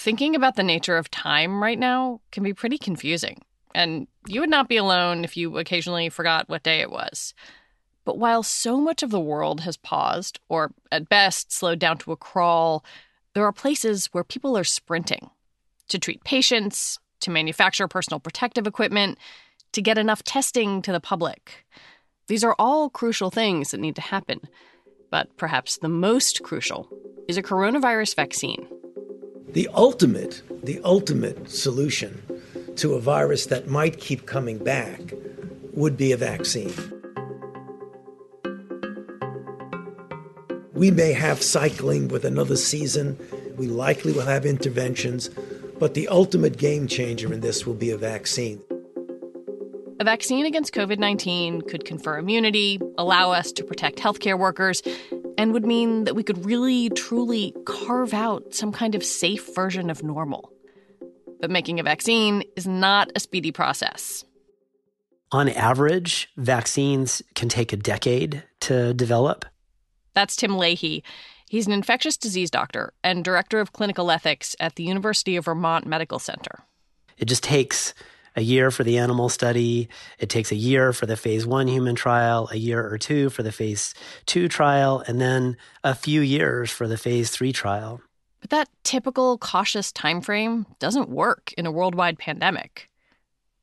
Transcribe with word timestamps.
Thinking 0.00 0.34
about 0.34 0.56
the 0.56 0.62
nature 0.62 0.96
of 0.96 1.10
time 1.10 1.62
right 1.62 1.78
now 1.78 2.22
can 2.32 2.42
be 2.42 2.54
pretty 2.54 2.78
confusing, 2.78 3.42
and 3.74 4.06
you 4.26 4.40
would 4.40 4.48
not 4.48 4.66
be 4.66 4.78
alone 4.78 5.24
if 5.24 5.36
you 5.36 5.58
occasionally 5.58 6.08
forgot 6.08 6.48
what 6.48 6.62
day 6.62 6.80
it 6.80 6.90
was. 6.90 7.34
But 8.06 8.16
while 8.16 8.42
so 8.42 8.78
much 8.80 9.02
of 9.02 9.10
the 9.10 9.20
world 9.20 9.60
has 9.60 9.76
paused, 9.76 10.40
or 10.48 10.72
at 10.90 11.10
best 11.10 11.52
slowed 11.52 11.78
down 11.78 11.98
to 11.98 12.12
a 12.12 12.16
crawl, 12.16 12.82
there 13.34 13.44
are 13.44 13.52
places 13.52 14.06
where 14.06 14.24
people 14.24 14.56
are 14.56 14.64
sprinting 14.64 15.28
to 15.90 15.98
treat 15.98 16.24
patients, 16.24 16.98
to 17.20 17.30
manufacture 17.30 17.86
personal 17.86 18.20
protective 18.20 18.66
equipment, 18.66 19.18
to 19.72 19.82
get 19.82 19.98
enough 19.98 20.22
testing 20.22 20.80
to 20.80 20.92
the 20.92 21.00
public. 21.00 21.66
These 22.26 22.42
are 22.42 22.56
all 22.58 22.88
crucial 22.88 23.28
things 23.30 23.70
that 23.72 23.80
need 23.80 23.96
to 23.96 24.00
happen. 24.00 24.40
But 25.10 25.36
perhaps 25.36 25.76
the 25.76 25.90
most 25.90 26.42
crucial 26.42 26.88
is 27.28 27.36
a 27.36 27.42
coronavirus 27.42 28.16
vaccine. 28.16 28.66
The 29.52 29.68
ultimate, 29.74 30.42
the 30.62 30.80
ultimate 30.84 31.50
solution 31.50 32.22
to 32.76 32.94
a 32.94 33.00
virus 33.00 33.46
that 33.46 33.66
might 33.66 33.98
keep 33.98 34.24
coming 34.24 34.58
back 34.58 35.00
would 35.72 35.96
be 35.96 36.12
a 36.12 36.16
vaccine. 36.16 36.72
We 40.72 40.92
may 40.92 41.12
have 41.12 41.42
cycling 41.42 42.06
with 42.08 42.24
another 42.24 42.54
season. 42.54 43.18
We 43.56 43.66
likely 43.66 44.12
will 44.12 44.22
have 44.22 44.46
interventions, 44.46 45.28
but 45.80 45.94
the 45.94 46.06
ultimate 46.06 46.56
game 46.56 46.86
changer 46.86 47.32
in 47.32 47.40
this 47.40 47.66
will 47.66 47.74
be 47.74 47.90
a 47.90 47.98
vaccine. 47.98 48.62
A 49.98 50.04
vaccine 50.04 50.46
against 50.46 50.72
COVID 50.72 50.98
19 50.98 51.62
could 51.62 51.84
confer 51.84 52.18
immunity, 52.18 52.80
allow 52.96 53.32
us 53.32 53.50
to 53.52 53.64
protect 53.64 53.98
healthcare 53.98 54.38
workers, 54.38 54.80
and 55.40 55.54
would 55.54 55.64
mean 55.64 56.04
that 56.04 56.14
we 56.14 56.22
could 56.22 56.44
really, 56.44 56.90
truly 56.90 57.54
carve 57.64 58.12
out 58.12 58.52
some 58.52 58.70
kind 58.70 58.94
of 58.94 59.02
safe 59.02 59.54
version 59.54 59.88
of 59.88 60.02
normal. 60.02 60.52
But 61.40 61.50
making 61.50 61.80
a 61.80 61.82
vaccine 61.82 62.44
is 62.56 62.66
not 62.66 63.10
a 63.16 63.20
speedy 63.20 63.50
process. 63.50 64.22
On 65.32 65.48
average, 65.48 66.28
vaccines 66.36 67.22
can 67.34 67.48
take 67.48 67.72
a 67.72 67.78
decade 67.78 68.44
to 68.60 68.92
develop. 68.92 69.46
That's 70.12 70.36
Tim 70.36 70.50
Lahey. 70.50 71.02
He's 71.48 71.66
an 71.66 71.72
infectious 71.72 72.18
disease 72.18 72.50
doctor 72.50 72.92
and 73.02 73.24
director 73.24 73.60
of 73.60 73.72
clinical 73.72 74.10
ethics 74.10 74.54
at 74.60 74.74
the 74.74 74.82
University 74.82 75.36
of 75.36 75.46
Vermont 75.46 75.86
Medical 75.86 76.18
Center. 76.18 76.64
It 77.16 77.28
just 77.28 77.42
takes 77.42 77.94
a 78.36 78.42
year 78.42 78.70
for 78.70 78.84
the 78.84 78.98
animal 78.98 79.28
study. 79.28 79.88
It 80.18 80.28
takes 80.28 80.52
a 80.52 80.56
year 80.56 80.92
for 80.92 81.06
the 81.06 81.16
phase 81.16 81.46
one 81.46 81.68
human 81.68 81.94
trial, 81.94 82.48
a 82.52 82.56
year 82.56 82.86
or 82.86 82.98
two 82.98 83.30
for 83.30 83.42
the 83.42 83.52
phase 83.52 83.94
two 84.26 84.48
trial, 84.48 85.02
and 85.06 85.20
then 85.20 85.56
a 85.84 85.94
few 85.94 86.20
years 86.20 86.70
for 86.70 86.88
the 86.88 86.98
phase 86.98 87.30
three 87.30 87.52
trial. 87.52 88.00
But 88.40 88.50
that 88.50 88.68
typical 88.84 89.38
cautious 89.38 89.92
timeframe 89.92 90.66
doesn't 90.78 91.10
work 91.10 91.52
in 91.58 91.66
a 91.66 91.72
worldwide 91.72 92.18
pandemic. 92.18 92.88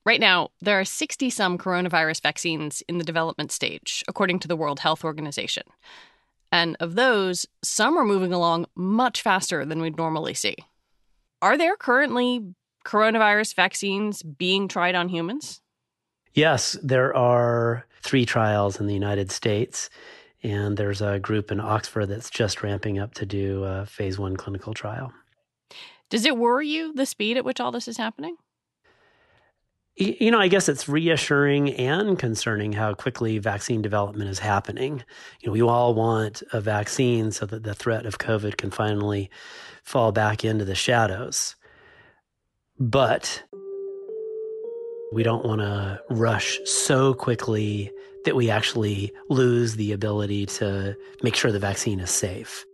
Right 0.05 0.21
now, 0.21 0.51
there 0.61 0.79
are 0.79 0.85
60 0.85 1.29
some 1.29 1.57
coronavirus 1.57 2.21
vaccines 2.21 2.81
in 2.87 2.97
the 2.97 3.03
development 3.03 3.51
stage, 3.51 4.03
according 4.07 4.39
to 4.39 4.47
the 4.47 4.55
World 4.55 4.79
Health 4.79 5.03
Organization. 5.03 5.63
And 6.51 6.77
of 6.79 6.95
those, 6.95 7.45
some 7.61 7.97
are 7.97 8.05
moving 8.05 8.31
along 8.31 8.67
much 8.73 9.21
faster 9.21 9.65
than 9.65 9.81
we'd 9.81 9.97
normally 9.97 10.33
see. 10.33 10.55
Are 11.41 11.57
there 11.57 11.75
currently 11.75 12.55
coronavirus 12.87 13.53
vaccines 13.53 14.23
being 14.23 14.67
tried 14.67 14.95
on 14.95 15.09
humans? 15.09 15.61
Yes, 16.33 16.77
there 16.81 17.15
are 17.15 17.85
three 18.01 18.25
trials 18.25 18.79
in 18.79 18.87
the 18.87 18.93
United 18.93 19.29
States, 19.31 19.89
and 20.41 20.77
there's 20.77 21.01
a 21.01 21.19
group 21.19 21.51
in 21.51 21.59
Oxford 21.59 22.05
that's 22.05 22.29
just 22.29 22.63
ramping 22.63 22.97
up 22.97 23.13
to 23.15 23.25
do 23.25 23.65
a 23.65 23.85
phase 23.85 24.17
one 24.17 24.37
clinical 24.37 24.73
trial. 24.73 25.11
Does 26.09 26.25
it 26.25 26.37
worry 26.37 26.69
you 26.69 26.93
the 26.93 27.05
speed 27.05 27.35
at 27.35 27.43
which 27.43 27.59
all 27.59 27.71
this 27.71 27.87
is 27.87 27.97
happening? 27.97 28.37
You 29.97 30.29
know, 30.29 30.39
I 30.39 30.47
guess 30.47 30.69
it's 30.69 30.87
reassuring 30.87 31.73
and 31.73 32.19
concerning 32.19 32.71
how 32.71 32.93
quickly 32.93 33.39
vaccine 33.39 33.81
development 33.81 34.29
is 34.29 34.37
happening. 34.37 35.03
You 35.41 35.47
know, 35.47 35.53
we 35.53 35.63
all 35.63 35.95
want 35.95 36.43
a 36.53 36.61
vaccine 36.61 37.31
so 37.31 37.47
that 37.47 37.63
the 37.63 37.73
threat 37.73 38.05
of 38.05 38.19
COVID 38.19 38.57
can 38.57 38.69
finally 38.69 39.31
fall 39.83 40.11
back 40.11 40.45
into 40.45 40.65
the 40.65 40.75
shadows. 40.75 41.55
But 42.79 43.43
we 45.11 45.23
don't 45.23 45.45
want 45.45 45.61
to 45.61 45.99
rush 46.09 46.59
so 46.65 47.13
quickly 47.13 47.91
that 48.25 48.35
we 48.35 48.49
actually 48.49 49.11
lose 49.29 49.75
the 49.75 49.93
ability 49.93 50.45
to 50.45 50.95
make 51.23 51.35
sure 51.35 51.51
the 51.51 51.59
vaccine 51.59 51.99
is 51.99 52.11
safe. 52.11 52.65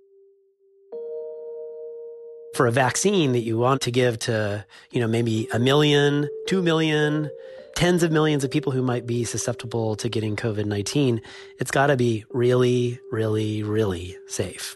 For 2.55 2.67
a 2.67 2.71
vaccine 2.71 3.31
that 3.31 3.41
you 3.41 3.57
want 3.57 3.81
to 3.83 3.91
give 3.91 4.19
to, 4.19 4.65
you 4.91 4.99
know, 4.99 5.07
maybe 5.07 5.47
a 5.53 5.59
million, 5.59 6.27
two 6.47 6.61
million, 6.61 7.29
tens 7.75 8.03
of 8.03 8.11
millions 8.11 8.43
of 8.43 8.51
people 8.51 8.71
who 8.71 8.81
might 8.81 9.07
be 9.07 9.23
susceptible 9.23 9.95
to 9.95 10.09
getting 10.09 10.35
COVID 10.35 10.65
19, 10.65 11.21
it's 11.59 11.71
got 11.71 11.87
to 11.87 11.97
be 11.97 12.25
really, 12.31 12.99
really, 13.11 13.63
really 13.63 14.17
safe. 14.27 14.75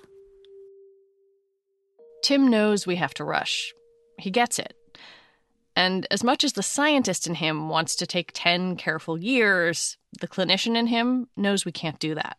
Tim 2.23 2.49
knows 2.49 2.87
we 2.87 2.95
have 2.95 3.13
to 3.15 3.23
rush. 3.23 3.73
He 4.17 4.31
gets 4.31 4.57
it. 4.57 4.73
And 5.77 6.07
as 6.09 6.23
much 6.23 6.43
as 6.43 6.53
the 6.53 6.63
scientist 6.63 7.27
in 7.27 7.35
him 7.35 7.69
wants 7.69 7.95
to 7.97 8.07
take 8.07 8.31
10 8.33 8.77
careful 8.77 9.15
years, 9.15 9.97
the 10.19 10.27
clinician 10.27 10.75
in 10.75 10.87
him 10.87 11.27
knows 11.37 11.65
we 11.65 11.71
can't 11.71 11.99
do 11.99 12.15
that. 12.15 12.37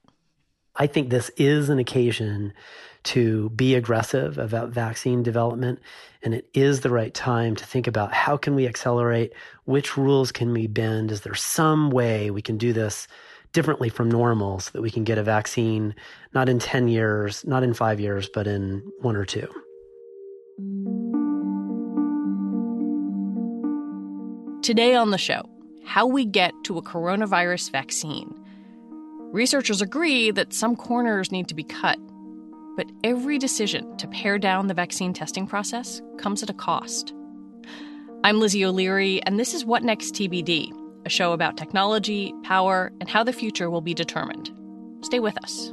I 0.74 0.88
think 0.88 1.10
this 1.10 1.30
is 1.36 1.68
an 1.68 1.78
occasion 1.78 2.52
to 3.04 3.50
be 3.50 3.76
aggressive 3.76 4.38
about 4.38 4.70
vaccine 4.70 5.22
development 5.22 5.78
and 6.20 6.34
it 6.34 6.50
is 6.52 6.80
the 6.80 6.90
right 6.90 7.14
time 7.14 7.54
to 7.54 7.64
think 7.64 7.86
about 7.86 8.12
how 8.12 8.36
can 8.36 8.56
we 8.56 8.66
accelerate 8.66 9.32
which 9.66 9.96
rules 9.96 10.32
can 10.32 10.52
we 10.52 10.66
bend 10.66 11.12
is 11.12 11.20
there 11.20 11.34
some 11.34 11.90
way 11.90 12.30
we 12.32 12.42
can 12.42 12.58
do 12.58 12.72
this 12.72 13.06
differently 13.52 13.88
from 13.88 14.10
normal 14.10 14.58
so 14.58 14.70
that 14.72 14.82
we 14.82 14.90
can 14.90 15.04
get 15.04 15.16
a 15.16 15.22
vaccine 15.22 15.94
not 16.34 16.48
in 16.48 16.58
10 16.58 16.88
years 16.88 17.44
not 17.46 17.62
in 17.62 17.72
5 17.72 18.00
years 18.00 18.28
but 18.28 18.48
in 18.48 18.82
1 19.00 19.16
or 19.16 19.24
2 19.24 20.97
Today 24.68 24.94
on 24.94 25.12
the 25.12 25.16
show, 25.16 25.48
how 25.82 26.06
we 26.06 26.26
get 26.26 26.52
to 26.64 26.76
a 26.76 26.82
coronavirus 26.82 27.72
vaccine. 27.72 28.38
Researchers 29.32 29.80
agree 29.80 30.30
that 30.30 30.52
some 30.52 30.76
corners 30.76 31.32
need 31.32 31.48
to 31.48 31.54
be 31.54 31.64
cut, 31.64 31.98
but 32.76 32.84
every 33.02 33.38
decision 33.38 33.96
to 33.96 34.06
pare 34.08 34.38
down 34.38 34.66
the 34.66 34.74
vaccine 34.74 35.14
testing 35.14 35.46
process 35.46 36.02
comes 36.18 36.42
at 36.42 36.50
a 36.50 36.52
cost. 36.52 37.14
I'm 38.22 38.40
Lizzie 38.40 38.62
O'Leary, 38.62 39.22
and 39.22 39.40
this 39.40 39.54
is 39.54 39.64
What 39.64 39.84
Next 39.84 40.12
TBD, 40.12 40.70
a 41.06 41.08
show 41.08 41.32
about 41.32 41.56
technology, 41.56 42.34
power, 42.42 42.92
and 43.00 43.08
how 43.08 43.24
the 43.24 43.32
future 43.32 43.70
will 43.70 43.80
be 43.80 43.94
determined. 43.94 44.50
Stay 45.00 45.18
with 45.18 45.42
us. 45.42 45.72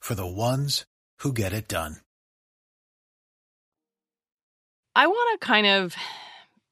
for 0.00 0.14
the 0.14 0.26
ones 0.26 0.86
who 1.20 1.32
get 1.32 1.52
it 1.52 1.68
done. 1.68 1.96
I 4.94 5.06
want 5.06 5.40
to 5.40 5.46
kind 5.46 5.66
of 5.66 5.94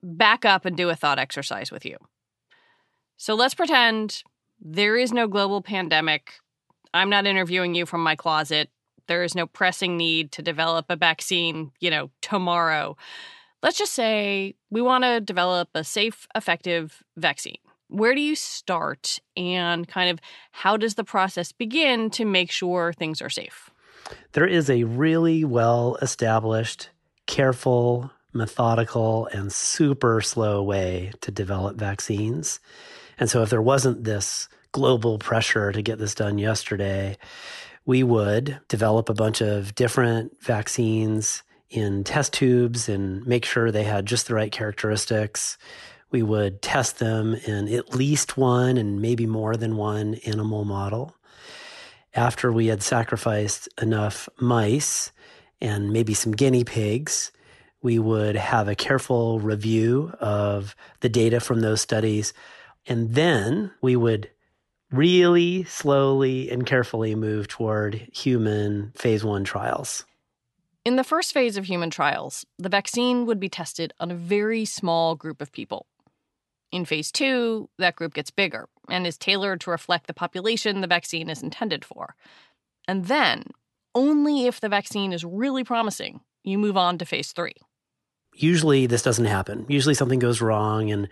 back 0.02 0.44
up 0.44 0.64
and 0.64 0.76
do 0.76 0.88
a 0.88 0.96
thought 0.96 1.18
exercise 1.18 1.70
with 1.70 1.84
you. 1.84 1.96
So 3.16 3.34
let's 3.34 3.54
pretend 3.54 4.22
there 4.60 4.96
is 4.96 5.12
no 5.12 5.26
global 5.26 5.62
pandemic. 5.62 6.34
I'm 6.92 7.10
not 7.10 7.26
interviewing 7.26 7.74
you 7.74 7.86
from 7.86 8.02
my 8.02 8.16
closet. 8.16 8.70
There 9.06 9.22
is 9.22 9.34
no 9.34 9.46
pressing 9.46 9.96
need 9.96 10.32
to 10.32 10.42
develop 10.42 10.86
a 10.88 10.96
vaccine, 10.96 11.72
you 11.80 11.90
know, 11.90 12.10
tomorrow. 12.20 12.96
Let's 13.62 13.78
just 13.78 13.92
say 13.92 14.54
we 14.70 14.80
want 14.80 15.04
to 15.04 15.20
develop 15.20 15.68
a 15.74 15.84
safe, 15.84 16.26
effective 16.34 17.02
vaccine. 17.16 17.58
Where 17.88 18.14
do 18.14 18.20
you 18.20 18.36
start 18.36 19.18
and 19.36 19.88
kind 19.88 20.10
of 20.10 20.20
how 20.52 20.76
does 20.76 20.94
the 20.94 21.04
process 21.04 21.52
begin 21.52 22.10
to 22.10 22.24
make 22.24 22.50
sure 22.50 22.92
things 22.92 23.22
are 23.22 23.30
safe? 23.30 23.70
There 24.32 24.46
is 24.46 24.70
a 24.70 24.84
really 24.84 25.44
well 25.44 25.96
established, 26.02 26.90
careful, 27.26 28.10
methodical, 28.32 29.26
and 29.32 29.52
super 29.52 30.20
slow 30.20 30.62
way 30.62 31.12
to 31.22 31.30
develop 31.30 31.76
vaccines. 31.76 32.60
And 33.18 33.28
so, 33.30 33.42
if 33.42 33.50
there 33.50 33.62
wasn't 33.62 34.04
this 34.04 34.48
global 34.72 35.18
pressure 35.18 35.72
to 35.72 35.82
get 35.82 35.98
this 35.98 36.14
done 36.14 36.38
yesterday, 36.38 37.16
we 37.84 38.02
would 38.02 38.60
develop 38.68 39.08
a 39.08 39.14
bunch 39.14 39.40
of 39.40 39.74
different 39.74 40.42
vaccines 40.42 41.42
in 41.70 42.04
test 42.04 42.32
tubes 42.32 42.88
and 42.88 43.26
make 43.26 43.44
sure 43.44 43.70
they 43.70 43.84
had 43.84 44.06
just 44.06 44.28
the 44.28 44.34
right 44.34 44.52
characteristics. 44.52 45.58
We 46.10 46.22
would 46.22 46.62
test 46.62 46.98
them 46.98 47.34
in 47.34 47.68
at 47.68 47.94
least 47.94 48.36
one 48.36 48.76
and 48.76 49.00
maybe 49.02 49.26
more 49.26 49.56
than 49.56 49.76
one 49.76 50.14
animal 50.26 50.64
model. 50.64 51.14
After 52.14 52.50
we 52.50 52.68
had 52.68 52.82
sacrificed 52.82 53.68
enough 53.80 54.28
mice 54.40 55.12
and 55.60 55.92
maybe 55.92 56.14
some 56.14 56.32
guinea 56.32 56.64
pigs, 56.64 57.30
we 57.82 57.98
would 57.98 58.36
have 58.36 58.68
a 58.68 58.74
careful 58.74 59.38
review 59.38 60.12
of 60.18 60.74
the 61.00 61.08
data 61.08 61.40
from 61.40 61.60
those 61.60 61.80
studies. 61.80 62.32
And 62.86 63.14
then 63.14 63.70
we 63.82 63.94
would 63.94 64.30
really 64.90 65.64
slowly 65.64 66.50
and 66.50 66.64
carefully 66.64 67.14
move 67.14 67.48
toward 67.48 68.08
human 68.12 68.92
phase 68.96 69.24
one 69.24 69.44
trials. 69.44 70.04
In 70.84 70.96
the 70.96 71.04
first 71.04 71.34
phase 71.34 71.58
of 71.58 71.66
human 71.66 71.90
trials, 71.90 72.46
the 72.58 72.70
vaccine 72.70 73.26
would 73.26 73.38
be 73.38 73.50
tested 73.50 73.92
on 74.00 74.10
a 74.10 74.14
very 74.14 74.64
small 74.64 75.14
group 75.14 75.42
of 75.42 75.52
people. 75.52 75.86
In 76.70 76.84
phase 76.84 77.10
two, 77.10 77.70
that 77.78 77.96
group 77.96 78.14
gets 78.14 78.30
bigger 78.30 78.68
and 78.88 79.06
is 79.06 79.16
tailored 79.16 79.60
to 79.62 79.70
reflect 79.70 80.06
the 80.06 80.14
population 80.14 80.80
the 80.80 80.86
vaccine 80.86 81.30
is 81.30 81.42
intended 81.42 81.84
for. 81.84 82.14
And 82.86 83.06
then, 83.06 83.44
only 83.94 84.46
if 84.46 84.60
the 84.60 84.68
vaccine 84.68 85.12
is 85.12 85.24
really 85.24 85.64
promising, 85.64 86.20
you 86.44 86.58
move 86.58 86.76
on 86.76 86.98
to 86.98 87.04
phase 87.04 87.32
three 87.32 87.54
usually 88.38 88.86
this 88.86 89.02
doesn't 89.02 89.26
happen. 89.26 89.66
Usually 89.68 89.94
something 89.94 90.18
goes 90.18 90.40
wrong 90.40 90.90
and 90.90 91.08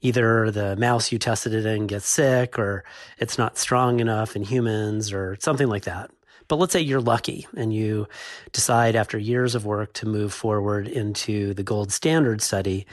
either 0.00 0.50
the 0.50 0.76
mouse 0.76 1.12
you 1.12 1.18
tested 1.18 1.52
it 1.52 1.66
in 1.66 1.86
gets 1.86 2.08
sick 2.08 2.58
or 2.58 2.84
it's 3.18 3.38
not 3.38 3.58
strong 3.58 4.00
enough 4.00 4.34
in 4.34 4.42
humans 4.42 5.12
or 5.12 5.36
something 5.40 5.68
like 5.68 5.84
that. 5.84 6.10
But 6.48 6.56
let's 6.56 6.72
say 6.72 6.80
you're 6.80 7.00
lucky 7.00 7.46
and 7.56 7.72
you 7.72 8.08
decide 8.52 8.96
after 8.96 9.18
years 9.18 9.54
of 9.54 9.66
work 9.66 9.92
to 9.94 10.06
move 10.08 10.32
forward 10.32 10.88
into 10.88 11.54
the 11.54 11.62
gold 11.62 11.92
standard 11.92 12.42
study. 12.42 12.86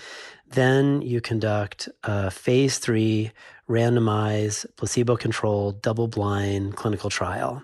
Then 0.50 1.02
you 1.02 1.22
conduct 1.22 1.90
a 2.04 2.32
phase 2.32 2.80
three 2.80 3.32
randomized, 3.70 4.66
placebo 4.78 5.18
controlled, 5.18 5.82
double 5.82 6.08
blind 6.08 6.76
clinical 6.76 7.10
trial. 7.10 7.64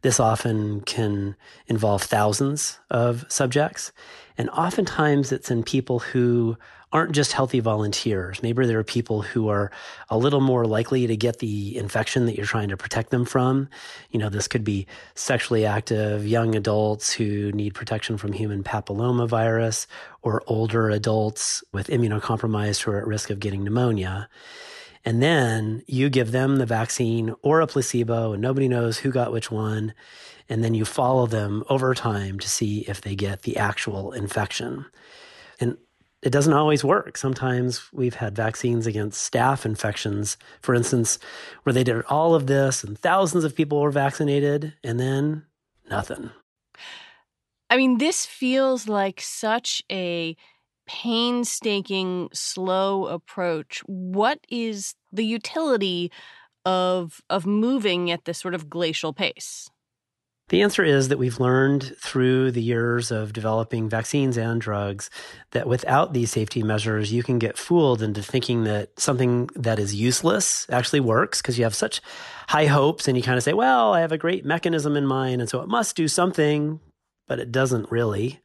This 0.00 0.18
often 0.18 0.80
can 0.80 1.36
involve 1.66 2.02
thousands 2.02 2.78
of 2.90 3.24
subjects. 3.28 3.92
And 4.38 4.50
oftentimes 4.50 5.30
it's 5.30 5.50
in 5.50 5.62
people 5.62 6.00
who 6.00 6.56
aren't 6.92 7.12
just 7.12 7.32
healthy 7.32 7.60
volunteers. 7.60 8.42
Maybe 8.42 8.66
there 8.66 8.78
are 8.78 8.84
people 8.84 9.22
who 9.22 9.48
are 9.48 9.70
a 10.10 10.18
little 10.18 10.40
more 10.40 10.66
likely 10.66 11.06
to 11.06 11.16
get 11.16 11.38
the 11.38 11.76
infection 11.76 12.26
that 12.26 12.36
you're 12.36 12.46
trying 12.46 12.68
to 12.68 12.76
protect 12.76 13.10
them 13.10 13.24
from. 13.24 13.68
You 14.10 14.18
know, 14.18 14.28
this 14.28 14.46
could 14.46 14.64
be 14.64 14.86
sexually 15.14 15.64
active 15.64 16.26
young 16.26 16.54
adults 16.54 17.12
who 17.12 17.50
need 17.52 17.74
protection 17.74 18.18
from 18.18 18.32
human 18.32 18.62
papillomavirus 18.62 19.86
or 20.20 20.42
older 20.46 20.90
adults 20.90 21.64
with 21.72 21.88
immunocompromised 21.88 22.82
who 22.82 22.90
are 22.92 22.98
at 22.98 23.06
risk 23.06 23.30
of 23.30 23.40
getting 23.40 23.64
pneumonia. 23.64 24.28
And 25.04 25.22
then 25.22 25.82
you 25.86 26.10
give 26.10 26.30
them 26.30 26.56
the 26.56 26.66
vaccine 26.66 27.34
or 27.42 27.60
a 27.60 27.66
placebo, 27.66 28.32
and 28.32 28.42
nobody 28.42 28.68
knows 28.68 28.98
who 28.98 29.10
got 29.10 29.32
which 29.32 29.50
one. 29.50 29.94
And 30.48 30.62
then 30.62 30.74
you 30.74 30.84
follow 30.84 31.26
them 31.26 31.64
over 31.68 31.94
time 31.94 32.38
to 32.38 32.48
see 32.48 32.80
if 32.80 33.00
they 33.00 33.14
get 33.14 33.42
the 33.42 33.56
actual 33.56 34.12
infection. 34.12 34.86
And 35.58 35.76
it 36.22 36.30
doesn't 36.30 36.52
always 36.52 36.84
work. 36.84 37.16
Sometimes 37.16 37.92
we've 37.92 38.14
had 38.14 38.36
vaccines 38.36 38.86
against 38.86 39.30
staph 39.30 39.66
infections, 39.66 40.36
for 40.60 40.74
instance, 40.74 41.18
where 41.64 41.72
they 41.72 41.84
did 41.84 42.02
all 42.08 42.34
of 42.34 42.46
this 42.46 42.84
and 42.84 42.98
thousands 42.98 43.44
of 43.44 43.56
people 43.56 43.80
were 43.80 43.90
vaccinated, 43.90 44.74
and 44.84 45.00
then 45.00 45.44
nothing. 45.90 46.30
I 47.68 47.76
mean, 47.76 47.98
this 47.98 48.26
feels 48.26 48.86
like 48.86 49.20
such 49.20 49.82
a 49.90 50.36
painstaking, 50.86 52.28
slow 52.32 53.06
approach, 53.06 53.82
what 53.86 54.38
is 54.48 54.94
the 55.12 55.24
utility 55.24 56.10
of 56.64 57.20
of 57.28 57.46
moving 57.46 58.10
at 58.10 58.24
this 58.24 58.38
sort 58.38 58.54
of 58.54 58.70
glacial 58.70 59.12
pace? 59.12 59.70
The 60.52 60.60
answer 60.60 60.84
is 60.84 61.08
that 61.08 61.16
we've 61.16 61.40
learned 61.40 61.96
through 61.96 62.50
the 62.50 62.60
years 62.60 63.10
of 63.10 63.32
developing 63.32 63.88
vaccines 63.88 64.36
and 64.36 64.60
drugs 64.60 65.08
that 65.52 65.66
without 65.66 66.12
these 66.12 66.30
safety 66.30 66.62
measures, 66.62 67.10
you 67.10 67.22
can 67.22 67.38
get 67.38 67.56
fooled 67.56 68.02
into 68.02 68.22
thinking 68.22 68.64
that 68.64 69.00
something 69.00 69.48
that 69.56 69.78
is 69.78 69.94
useless 69.94 70.66
actually 70.68 71.00
works 71.00 71.40
because 71.40 71.56
you 71.56 71.64
have 71.64 71.74
such 71.74 72.02
high 72.48 72.66
hopes 72.66 73.08
and 73.08 73.16
you 73.16 73.22
kind 73.22 73.38
of 73.38 73.42
say, 73.42 73.54
well, 73.54 73.94
I 73.94 74.00
have 74.00 74.12
a 74.12 74.18
great 74.18 74.44
mechanism 74.44 74.94
in 74.94 75.06
mind, 75.06 75.40
and 75.40 75.48
so 75.48 75.62
it 75.62 75.68
must 75.68 75.96
do 75.96 76.06
something, 76.06 76.80
but 77.26 77.38
it 77.38 77.50
doesn't 77.50 77.90
really. 77.90 78.38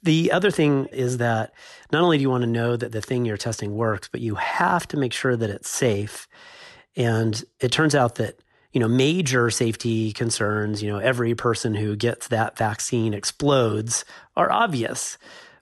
The 0.00 0.30
other 0.30 0.52
thing 0.52 0.86
is 0.92 1.18
that 1.18 1.52
not 1.90 2.04
only 2.04 2.18
do 2.18 2.22
you 2.22 2.30
want 2.30 2.42
to 2.42 2.46
know 2.46 2.76
that 2.76 2.92
the 2.92 3.02
thing 3.02 3.24
you're 3.24 3.36
testing 3.36 3.74
works, 3.74 4.06
but 4.06 4.20
you 4.20 4.36
have 4.36 4.86
to 4.86 4.96
make 4.96 5.12
sure 5.12 5.34
that 5.34 5.50
it's 5.50 5.68
safe. 5.68 6.28
And 6.94 7.42
it 7.58 7.72
turns 7.72 7.96
out 7.96 8.14
that 8.14 8.38
you 8.72 8.80
know 8.80 8.88
major 8.88 9.50
safety 9.50 10.12
concerns, 10.12 10.82
you 10.82 10.90
know, 10.90 10.98
every 10.98 11.34
person 11.34 11.74
who 11.74 11.96
gets 11.96 12.28
that 12.28 12.58
vaccine 12.58 13.14
explodes 13.14 14.04
are 14.36 14.50
obvious. 14.50 15.18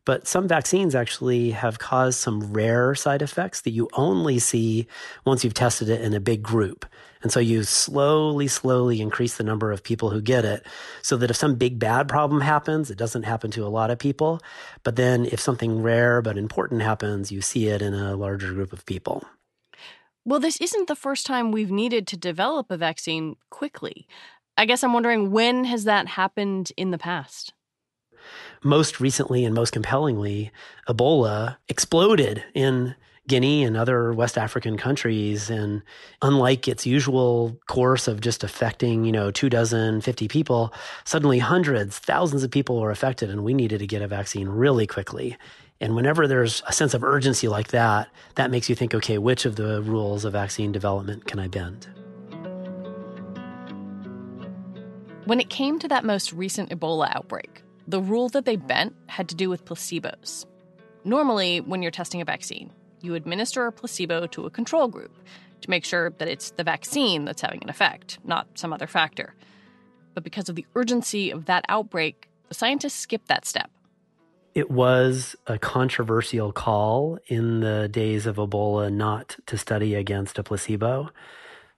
But 0.06 0.28
some 0.28 0.46
vaccines 0.46 0.94
actually 0.94 1.50
have 1.50 1.80
caused 1.80 2.20
some 2.20 2.52
rare 2.52 2.94
side 2.94 3.22
effects 3.22 3.62
that 3.62 3.70
you 3.70 3.88
only 3.94 4.38
see 4.38 4.86
once 5.24 5.42
you've 5.42 5.52
tested 5.52 5.88
it 5.88 6.00
in 6.00 6.14
a 6.14 6.20
big 6.20 6.44
group. 6.44 6.86
And 7.22 7.32
so 7.32 7.40
you 7.40 7.64
slowly, 7.64 8.46
slowly 8.46 9.00
increase 9.00 9.36
the 9.36 9.42
number 9.42 9.72
of 9.72 9.82
people 9.82 10.10
who 10.10 10.20
get 10.20 10.44
it 10.44 10.64
so 11.02 11.16
that 11.16 11.28
if 11.28 11.34
some 11.34 11.56
big 11.56 11.80
bad 11.80 12.08
problem 12.08 12.40
happens, 12.40 12.88
it 12.88 12.98
doesn't 12.98 13.24
happen 13.24 13.50
to 13.50 13.66
a 13.66 13.68
lot 13.68 13.90
of 13.90 13.98
people. 13.98 14.40
But 14.84 14.94
then 14.94 15.26
if 15.26 15.40
something 15.40 15.82
rare 15.82 16.22
but 16.22 16.38
important 16.38 16.82
happens, 16.82 17.32
you 17.32 17.40
see 17.40 17.66
it 17.66 17.82
in 17.82 17.92
a 17.92 18.14
larger 18.14 18.52
group 18.52 18.72
of 18.72 18.86
people. 18.86 19.24
Well, 20.26 20.40
this 20.40 20.56
isn't 20.56 20.88
the 20.88 20.96
first 20.96 21.24
time 21.24 21.52
we've 21.52 21.70
needed 21.70 22.08
to 22.08 22.16
develop 22.16 22.72
a 22.72 22.76
vaccine 22.76 23.36
quickly. 23.48 24.08
I 24.58 24.64
guess 24.64 24.82
I'm 24.82 24.92
wondering 24.92 25.30
when 25.30 25.62
has 25.66 25.84
that 25.84 26.08
happened 26.08 26.72
in 26.76 26.90
the 26.90 26.98
past? 26.98 27.52
Most 28.64 28.98
recently 28.98 29.44
and 29.44 29.54
most 29.54 29.70
compellingly, 29.72 30.50
Ebola 30.88 31.58
exploded 31.68 32.42
in 32.54 32.96
Guinea 33.28 33.62
and 33.62 33.76
other 33.76 34.12
West 34.12 34.36
African 34.36 34.76
countries. 34.76 35.48
And 35.48 35.82
unlike 36.22 36.66
its 36.66 36.84
usual 36.84 37.56
course 37.68 38.08
of 38.08 38.20
just 38.20 38.42
affecting, 38.42 39.04
you 39.04 39.12
know, 39.12 39.30
two 39.30 39.48
dozen, 39.48 40.00
50 40.00 40.26
people, 40.26 40.74
suddenly 41.04 41.38
hundreds, 41.38 42.00
thousands 42.00 42.42
of 42.42 42.50
people 42.50 42.80
were 42.80 42.90
affected. 42.90 43.30
And 43.30 43.44
we 43.44 43.54
needed 43.54 43.78
to 43.78 43.86
get 43.86 44.02
a 44.02 44.08
vaccine 44.08 44.48
really 44.48 44.88
quickly. 44.88 45.36
And 45.80 45.94
whenever 45.94 46.26
there's 46.26 46.62
a 46.66 46.72
sense 46.72 46.94
of 46.94 47.04
urgency 47.04 47.48
like 47.48 47.68
that, 47.68 48.08
that 48.36 48.50
makes 48.50 48.68
you 48.68 48.74
think, 48.74 48.94
okay, 48.94 49.18
which 49.18 49.44
of 49.44 49.56
the 49.56 49.82
rules 49.82 50.24
of 50.24 50.32
vaccine 50.32 50.72
development 50.72 51.26
can 51.26 51.38
I 51.38 51.48
bend? 51.48 51.86
When 55.26 55.40
it 55.40 55.50
came 55.50 55.78
to 55.80 55.88
that 55.88 56.04
most 56.04 56.32
recent 56.32 56.70
Ebola 56.70 57.14
outbreak, 57.14 57.62
the 57.86 58.00
rule 58.00 58.28
that 58.30 58.44
they 58.44 58.56
bent 58.56 58.94
had 59.08 59.28
to 59.28 59.34
do 59.34 59.50
with 59.50 59.64
placebos. 59.64 60.46
Normally, 61.04 61.60
when 61.60 61.82
you're 61.82 61.90
testing 61.90 62.20
a 62.20 62.24
vaccine, 62.24 62.72
you 63.02 63.14
administer 63.14 63.66
a 63.66 63.72
placebo 63.72 64.26
to 64.28 64.46
a 64.46 64.50
control 64.50 64.88
group 64.88 65.14
to 65.60 65.70
make 65.70 65.84
sure 65.84 66.10
that 66.10 66.28
it's 66.28 66.50
the 66.52 66.64
vaccine 66.64 67.24
that's 67.24 67.42
having 67.42 67.62
an 67.62 67.68
effect, 67.68 68.18
not 68.24 68.46
some 68.54 68.72
other 68.72 68.86
factor. 68.86 69.34
But 70.14 70.24
because 70.24 70.48
of 70.48 70.56
the 70.56 70.66
urgency 70.74 71.30
of 71.30 71.44
that 71.46 71.64
outbreak, 71.68 72.28
the 72.48 72.54
scientists 72.54 72.94
skipped 72.94 73.28
that 73.28 73.44
step 73.44 73.70
it 74.56 74.70
was 74.70 75.36
a 75.46 75.58
controversial 75.58 76.50
call 76.50 77.18
in 77.26 77.60
the 77.60 77.90
days 77.90 78.24
of 78.24 78.36
Ebola 78.36 78.90
not 78.90 79.36
to 79.44 79.58
study 79.58 79.94
against 79.94 80.38
a 80.38 80.42
placebo. 80.42 81.10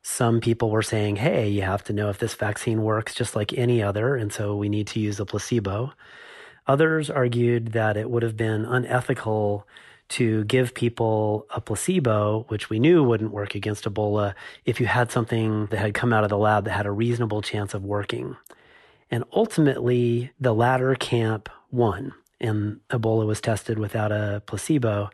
Some 0.03 0.41
people 0.41 0.71
were 0.71 0.85
saying, 0.85 1.17
hey, 1.17 1.49
you 1.49 1.63
have 1.63 1.83
to 1.85 1.93
know 1.93 2.09
if 2.09 2.19
this 2.19 2.37
vaccine 2.37 2.83
works 2.83 3.17
just 3.17 3.35
like 3.35 3.53
any 3.53 3.83
other, 3.83 4.15
and 4.15 4.33
so 4.33 4.55
we 4.55 4.69
need 4.69 4.87
to 4.87 5.01
use 5.01 5.19
a 5.19 5.27
placebo. 5.27 5.93
Others 6.69 7.11
argued 7.11 7.73
that 7.73 7.97
it 7.97 8.09
would 8.09 8.23
have 8.23 8.37
been 8.37 8.65
unethical 8.65 9.67
to 10.11 10.45
give 10.45 10.73
people 10.73 11.49
a 11.51 11.61
placebo, 11.61 12.45
which 12.47 12.71
we 12.71 12.79
knew 12.79 13.03
wouldn't 13.03 13.33
work 13.33 13.57
against 13.57 13.87
Ebola, 13.87 14.35
if 14.65 14.79
you 14.79 14.87
had 14.87 15.11
something 15.11 15.67
that 15.67 15.81
had 15.81 15.95
come 15.95 16.13
out 16.13 16.23
of 16.23 16.31
the 16.31 16.39
lab 16.39 16.65
that 16.67 16.75
had 16.75 16.87
a 16.87 16.93
reasonable 16.93 17.43
chance 17.43 17.75
of 17.75 17.85
working. 17.85 18.37
And 19.11 19.25
ultimately, 19.33 20.31
the 20.39 20.55
latter 20.55 20.95
camp 20.95 21.49
won 21.73 22.15
and 22.41 22.81
Ebola 22.91 23.27
was 23.27 23.41
tested 23.41 23.79
without 23.79 24.13
a 24.13 24.43
placebo. 24.47 25.11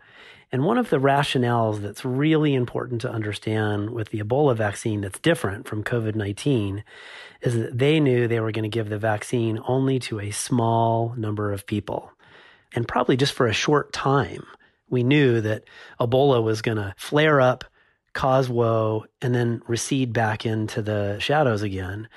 And 0.53 0.65
one 0.65 0.79
of 0.79 0.91
the 0.91 1.01
rationales 1.01 1.81
that's 1.81 2.05
really 2.05 2.55
important 2.55 3.01
to 3.01 3.11
understand 3.11 3.91
with 3.91 4.11
the 4.11 4.21
Ebola 4.21 4.57
vaccine 4.57 5.01
that's 5.01 5.19
different 5.19 5.67
from 5.67 5.83
COVID 5.83 6.15
19 6.15 6.85
is 7.43 7.55
that 7.55 7.77
they 7.77 7.99
knew 7.99 8.29
they 8.29 8.41
were 8.41 8.53
going 8.53 8.63
to 8.63 8.69
give 8.69 8.89
the 8.89 8.99
vaccine 8.99 9.59
only 9.67 9.99
to 10.01 10.21
a 10.21 10.31
small 10.31 11.13
number 11.17 11.53
of 11.53 11.67
people. 11.67 12.13
And 12.75 12.87
probably 12.87 13.17
just 13.17 13.33
for 13.33 13.47
a 13.47 13.53
short 13.53 13.93
time, 13.93 14.45
we 14.89 15.03
knew 15.03 15.41
that 15.41 15.65
Ebola 16.01 16.43
was 16.43 16.63
going 16.63 16.77
to 16.77 16.95
flare 16.97 17.41
up, 17.41 17.65
cause 18.13 18.49
woe, 18.49 19.07
and 19.21 19.35
then 19.35 19.61
recede 19.67 20.13
back 20.13 20.47
into 20.47 20.83
the 20.83 21.19
shadows 21.19 21.63
again. 21.63 22.09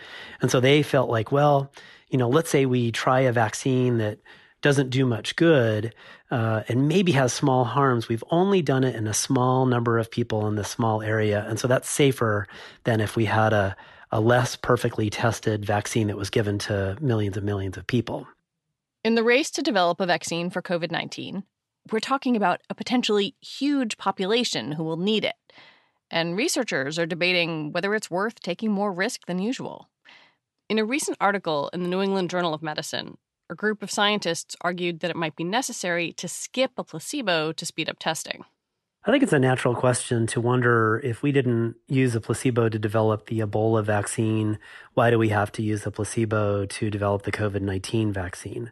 And 0.41 0.51
so 0.51 0.59
they 0.59 0.83
felt 0.83 1.09
like, 1.09 1.31
well, 1.31 1.71
you 2.09 2.17
know, 2.17 2.29
let's 2.29 2.49
say 2.49 2.65
we 2.65 2.91
try 2.91 3.21
a 3.21 3.31
vaccine 3.31 3.97
that 3.97 4.19
doesn't 4.61 4.89
do 4.89 5.05
much 5.05 5.35
good 5.35 5.93
uh, 6.31 6.63
and 6.67 6.87
maybe 6.87 7.11
has 7.13 7.31
small 7.33 7.63
harms, 7.63 8.09
we've 8.09 8.23
only 8.31 8.61
done 8.61 8.83
it 8.83 8.95
in 8.95 9.07
a 9.07 9.13
small 9.13 9.65
number 9.65 9.97
of 9.97 10.11
people 10.11 10.47
in 10.47 10.55
this 10.55 10.69
small 10.69 11.01
area. 11.01 11.45
And 11.47 11.59
so 11.59 11.67
that's 11.67 11.89
safer 11.89 12.47
than 12.83 12.99
if 12.99 13.15
we 13.15 13.25
had 13.25 13.53
a, 13.53 13.75
a 14.11 14.19
less 14.19 14.55
perfectly 14.55 15.09
tested 15.09 15.65
vaccine 15.65 16.07
that 16.07 16.17
was 16.17 16.29
given 16.29 16.57
to 16.59 16.97
millions 16.99 17.37
and 17.37 17.45
millions 17.45 17.77
of 17.77 17.87
people. 17.87 18.27
In 19.03 19.15
the 19.15 19.23
race 19.23 19.51
to 19.51 19.61
develop 19.61 20.01
a 20.01 20.05
vaccine 20.05 20.49
for 20.49 20.61
COVID 20.61 20.91
19, 20.91 21.43
we're 21.91 21.99
talking 21.99 22.35
about 22.35 22.61
a 22.69 22.75
potentially 22.75 23.35
huge 23.41 23.97
population 23.97 24.73
who 24.73 24.83
will 24.83 24.97
need 24.97 25.23
it. 25.23 25.35
And 26.09 26.35
researchers 26.35 26.97
are 26.99 27.05
debating 27.05 27.71
whether 27.71 27.93
it's 27.95 28.11
worth 28.11 28.41
taking 28.41 28.71
more 28.71 28.91
risk 28.91 29.25
than 29.25 29.39
usual. 29.39 29.89
In 30.69 30.79
a 30.79 30.85
recent 30.85 31.17
article 31.21 31.69
in 31.71 31.83
the 31.83 31.89
New 31.89 32.01
England 32.01 32.29
Journal 32.29 32.53
of 32.53 32.61
Medicine, 32.61 33.17
a 33.49 33.55
group 33.55 33.81
of 33.81 33.91
scientists 33.91 34.55
argued 34.61 34.99
that 34.99 35.11
it 35.11 35.15
might 35.15 35.35
be 35.35 35.43
necessary 35.43 36.11
to 36.13 36.27
skip 36.27 36.71
a 36.77 36.83
placebo 36.83 37.51
to 37.51 37.65
speed 37.65 37.89
up 37.89 37.99
testing. 37.99 38.43
I 39.05 39.11
think 39.11 39.23
it's 39.23 39.33
a 39.33 39.39
natural 39.39 39.73
question 39.73 40.27
to 40.27 40.41
wonder 40.41 40.99
if 41.01 41.23
we 41.23 41.31
didn't 41.31 41.75
use 41.87 42.13
a 42.13 42.19
placebo 42.19 42.67
to 42.67 42.77
develop 42.77 43.27
the 43.27 43.39
Ebola 43.39 43.83
vaccine, 43.83 44.59
why 44.95 45.11
do 45.11 45.17
we 45.17 45.29
have 45.29 45.49
to 45.53 45.63
use 45.63 45.85
a 45.85 45.91
placebo 45.91 46.65
to 46.65 46.89
develop 46.89 47.23
the 47.23 47.31
COVID 47.31 47.61
19 47.61 48.11
vaccine? 48.11 48.71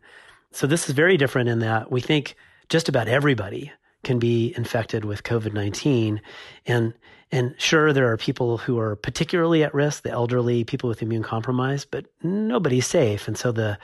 So, 0.51 0.67
this 0.67 0.89
is 0.89 0.96
very 0.96 1.15
different 1.15 1.48
in 1.48 1.60
that 1.60 1.89
we 1.89 2.01
think 2.01 2.36
just 2.67 2.89
about 2.89 3.08
everybody 3.08 3.72
can 4.03 4.20
be 4.20 4.53
infected 4.58 5.05
with 5.05 5.24
COVID 5.24 5.53
19. 5.53 6.22
And, 6.65 6.94
and 7.32 7.55
sure, 7.58 7.91
there 7.91 8.12
are 8.12 8.17
people 8.17 8.58
who 8.58 8.79
are 8.79 8.96
particularly 8.96 9.63
at 9.63 9.74
risk, 9.74 10.03
the 10.03 10.12
elderly, 10.12 10.63
people 10.63 10.88
with 10.88 11.01
immune 11.01 11.24
compromise, 11.24 11.84
but 11.84 12.05
nobody's 12.22 12.88
safe. 12.88 13.27
And 13.27 13.38
so 13.38 13.51
the, 13.51 13.77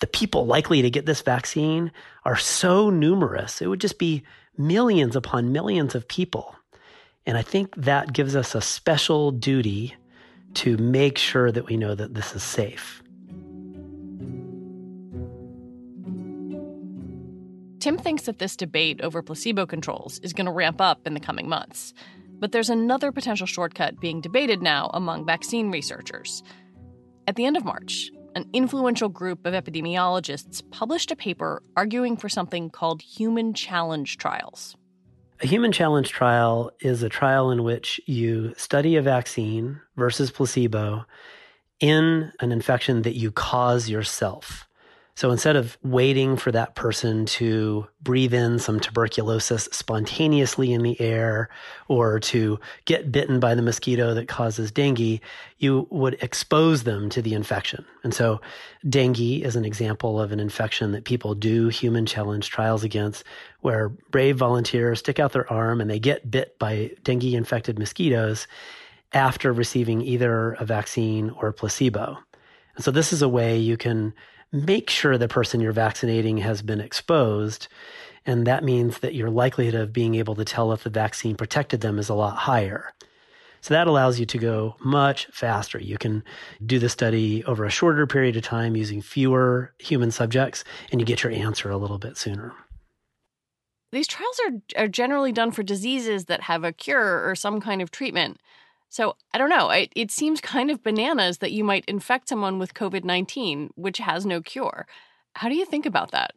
the 0.00 0.06
people 0.06 0.46
likely 0.46 0.82
to 0.82 0.90
get 0.90 1.06
this 1.06 1.22
vaccine 1.22 1.92
are 2.24 2.36
so 2.36 2.90
numerous. 2.90 3.60
It 3.60 3.66
would 3.66 3.80
just 3.80 3.98
be 3.98 4.22
millions 4.56 5.14
upon 5.14 5.52
millions 5.52 5.94
of 5.94 6.08
people. 6.08 6.56
And 7.26 7.36
I 7.36 7.42
think 7.42 7.74
that 7.76 8.12
gives 8.12 8.34
us 8.34 8.54
a 8.54 8.60
special 8.60 9.30
duty 9.30 9.94
to 10.54 10.76
make 10.78 11.18
sure 11.18 11.52
that 11.52 11.66
we 11.66 11.76
know 11.76 11.94
that 11.94 12.14
this 12.14 12.34
is 12.34 12.42
safe. 12.42 13.02
Tim 17.78 17.98
thinks 17.98 18.24
that 18.24 18.38
this 18.38 18.56
debate 18.56 19.00
over 19.02 19.22
placebo 19.22 19.66
controls 19.66 20.18
is 20.20 20.32
going 20.32 20.46
to 20.46 20.52
ramp 20.52 20.80
up 20.80 21.06
in 21.06 21.14
the 21.14 21.20
coming 21.20 21.48
months. 21.48 21.94
But 22.38 22.52
there's 22.52 22.70
another 22.70 23.12
potential 23.12 23.46
shortcut 23.46 24.00
being 24.00 24.20
debated 24.20 24.62
now 24.62 24.90
among 24.92 25.24
vaccine 25.24 25.70
researchers. 25.70 26.42
At 27.26 27.36
the 27.36 27.44
end 27.44 27.56
of 27.56 27.64
March, 27.64 28.10
an 28.34 28.48
influential 28.52 29.08
group 29.08 29.46
of 29.46 29.54
epidemiologists 29.54 30.62
published 30.70 31.10
a 31.10 31.16
paper 31.16 31.62
arguing 31.76 32.16
for 32.16 32.28
something 32.28 32.68
called 32.68 33.00
human 33.00 33.54
challenge 33.54 34.18
trials. 34.18 34.76
A 35.42 35.46
human 35.46 35.72
challenge 35.72 36.10
trial 36.10 36.70
is 36.80 37.02
a 37.02 37.08
trial 37.08 37.50
in 37.50 37.64
which 37.64 38.00
you 38.06 38.54
study 38.56 38.96
a 38.96 39.02
vaccine 39.02 39.80
versus 39.96 40.30
placebo 40.30 41.04
in 41.80 42.32
an 42.40 42.52
infection 42.52 43.02
that 43.02 43.16
you 43.16 43.30
cause 43.30 43.88
yourself. 43.88 44.66
So 45.16 45.30
instead 45.30 45.56
of 45.56 45.78
waiting 45.82 46.36
for 46.36 46.52
that 46.52 46.74
person 46.74 47.24
to 47.24 47.86
breathe 48.02 48.34
in 48.34 48.58
some 48.58 48.78
tuberculosis 48.78 49.66
spontaneously 49.72 50.74
in 50.74 50.82
the 50.82 51.00
air 51.00 51.48
or 51.88 52.20
to 52.20 52.60
get 52.84 53.10
bitten 53.10 53.40
by 53.40 53.54
the 53.54 53.62
mosquito 53.62 54.12
that 54.12 54.28
causes 54.28 54.70
dengue, 54.70 55.20
you 55.56 55.88
would 55.90 56.18
expose 56.22 56.82
them 56.82 57.08
to 57.08 57.22
the 57.22 57.32
infection. 57.32 57.82
And 58.04 58.12
so 58.12 58.42
dengue 58.90 59.42
is 59.42 59.56
an 59.56 59.64
example 59.64 60.20
of 60.20 60.32
an 60.32 60.40
infection 60.40 60.92
that 60.92 61.04
people 61.04 61.34
do 61.34 61.68
human 61.68 62.04
challenge 62.04 62.50
trials 62.50 62.84
against 62.84 63.24
where 63.62 63.88
brave 63.88 64.36
volunteers 64.36 64.98
stick 64.98 65.18
out 65.18 65.32
their 65.32 65.50
arm 65.50 65.80
and 65.80 65.88
they 65.88 65.98
get 65.98 66.30
bit 66.30 66.58
by 66.58 66.90
dengue 67.04 67.32
infected 67.32 67.78
mosquitoes 67.78 68.46
after 69.14 69.50
receiving 69.50 70.02
either 70.02 70.52
a 70.60 70.66
vaccine 70.66 71.30
or 71.30 71.48
a 71.48 71.54
placebo. 71.54 72.18
And 72.74 72.84
so 72.84 72.90
this 72.90 73.14
is 73.14 73.22
a 73.22 73.28
way 73.30 73.56
you 73.56 73.78
can 73.78 74.12
make 74.64 74.88
sure 74.90 75.18
the 75.18 75.28
person 75.28 75.60
you're 75.60 75.72
vaccinating 75.72 76.38
has 76.38 76.62
been 76.62 76.80
exposed. 76.80 77.68
And 78.24 78.46
that 78.46 78.64
means 78.64 78.98
that 78.98 79.14
your 79.14 79.30
likelihood 79.30 79.74
of 79.74 79.92
being 79.92 80.14
able 80.16 80.34
to 80.34 80.44
tell 80.44 80.72
if 80.72 80.82
the 80.82 80.90
vaccine 80.90 81.36
protected 81.36 81.80
them 81.80 81.98
is 81.98 82.08
a 82.08 82.14
lot 82.14 82.36
higher. 82.36 82.92
So 83.60 83.74
that 83.74 83.86
allows 83.86 84.20
you 84.20 84.26
to 84.26 84.38
go 84.38 84.76
much 84.80 85.26
faster. 85.32 85.78
You 85.78 85.98
can 85.98 86.22
do 86.64 86.78
the 86.78 86.88
study 86.88 87.44
over 87.44 87.64
a 87.64 87.70
shorter 87.70 88.06
period 88.06 88.36
of 88.36 88.42
time 88.44 88.76
using 88.76 89.02
fewer 89.02 89.72
human 89.78 90.10
subjects, 90.10 90.62
and 90.92 91.00
you 91.00 91.06
get 91.06 91.22
your 91.22 91.32
answer 91.32 91.70
a 91.70 91.76
little 91.76 91.98
bit 91.98 92.16
sooner. 92.16 92.52
These 93.92 94.08
trials 94.08 94.40
are, 94.46 94.82
are 94.84 94.88
generally 94.88 95.32
done 95.32 95.50
for 95.52 95.62
diseases 95.62 96.26
that 96.26 96.42
have 96.42 96.64
a 96.64 96.72
cure 96.72 97.28
or 97.28 97.34
some 97.34 97.60
kind 97.60 97.80
of 97.80 97.90
treatment. 97.90 98.40
So 98.88 99.16
I 99.32 99.38
don't 99.38 99.50
know. 99.50 99.70
It, 99.70 99.92
it 99.94 100.10
seems 100.10 100.40
kind 100.40 100.70
of 100.70 100.82
bananas 100.82 101.38
that 101.38 101.52
you 101.52 101.64
might 101.64 101.84
infect 101.86 102.28
someone 102.28 102.58
with 102.58 102.74
COVID 102.74 103.04
19, 103.04 103.70
which 103.74 103.98
has 103.98 104.24
no 104.24 104.40
cure. 104.40 104.86
How 105.34 105.48
do 105.48 105.54
you 105.54 105.64
think 105.64 105.86
about 105.86 106.12
that? 106.12 106.32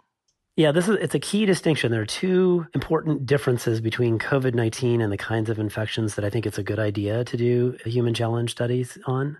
Yeah, 0.60 0.74
this 0.74 0.90
is 0.90 0.98
it's 0.98 1.16
a 1.16 1.20
key 1.20 1.46
distinction. 1.46 1.90
There 1.90 2.02
are 2.02 2.06
two 2.06 2.68
important 2.76 3.26
differences 3.26 3.80
between 3.80 4.20
COVID-19 4.20 5.02
and 5.02 5.10
the 5.10 5.16
kinds 5.16 5.50
of 5.50 5.58
infections 5.58 6.16
that 6.16 6.26
I 6.26 6.30
think 6.30 6.46
it's 6.46 6.58
a 6.58 6.64
good 6.64 6.80
idea 6.80 7.24
to 7.24 7.38
do 7.38 7.78
human 7.86 8.14
challenge 8.14 8.52
studies 8.52 8.98
on. 9.06 9.38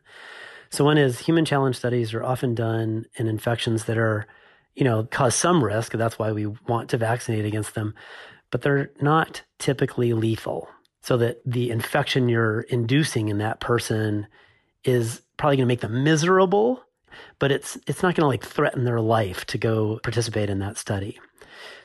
So 0.70 0.86
one 0.86 0.98
is 0.98 1.20
human 1.20 1.44
challenge 1.44 1.76
studies 1.76 2.14
are 2.14 2.24
often 2.24 2.56
done 2.56 3.06
in 3.16 3.28
infections 3.28 3.84
that 3.84 3.98
are, 3.98 4.28
you 4.76 4.86
know, 4.86 5.04
cause 5.04 5.36
some 5.36 5.62
risk, 5.62 5.92
that's 5.92 6.18
why 6.18 6.32
we 6.32 6.46
want 6.46 6.90
to 6.92 6.98
vaccinate 6.98 7.44
against 7.44 7.76
them, 7.76 7.96
but 8.50 8.62
they're 8.62 8.92
not 9.02 9.42
typically 9.58 10.14
lethal 10.14 10.70
so 11.02 11.18
that 11.18 11.42
the 11.46 11.70
infection 11.70 12.30
you're 12.30 12.62
inducing 12.62 13.30
in 13.30 13.38
that 13.38 13.60
person 13.60 14.28
is 14.84 15.22
probably 15.38 15.58
going 15.58 15.68
to 15.68 15.72
make 15.72 15.82
them 15.82 16.04
miserable 16.04 16.84
but 17.40 17.52
it's 17.52 17.78
it's 17.88 18.04
not 18.04 18.16
going 18.16 18.24
to 18.24 18.28
like 18.28 18.46
threaten 18.46 18.84
their 18.84 19.02
life 19.02 19.46
to 19.46 19.58
go 19.58 20.00
participate 20.04 20.50
in 20.50 20.60
that 20.60 20.78
study. 20.78 21.20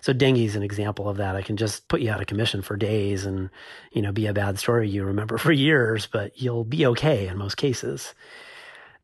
So 0.00 0.12
dengue 0.12 0.38
is 0.38 0.56
an 0.56 0.62
example 0.62 1.08
of 1.08 1.16
that. 1.16 1.34
I 1.34 1.42
can 1.42 1.56
just 1.56 1.88
put 1.88 2.00
you 2.00 2.10
out 2.10 2.20
of 2.20 2.26
commission 2.26 2.62
for 2.62 2.76
days 2.76 3.24
and, 3.24 3.48
you 3.90 4.02
know, 4.02 4.12
be 4.12 4.26
a 4.26 4.34
bad 4.34 4.58
story 4.58 4.88
you 4.88 5.04
remember 5.04 5.38
for 5.38 5.52
years, 5.52 6.06
but 6.06 6.40
you'll 6.40 6.64
be 6.64 6.86
okay 6.86 7.26
in 7.26 7.38
most 7.38 7.56
cases. 7.56 8.14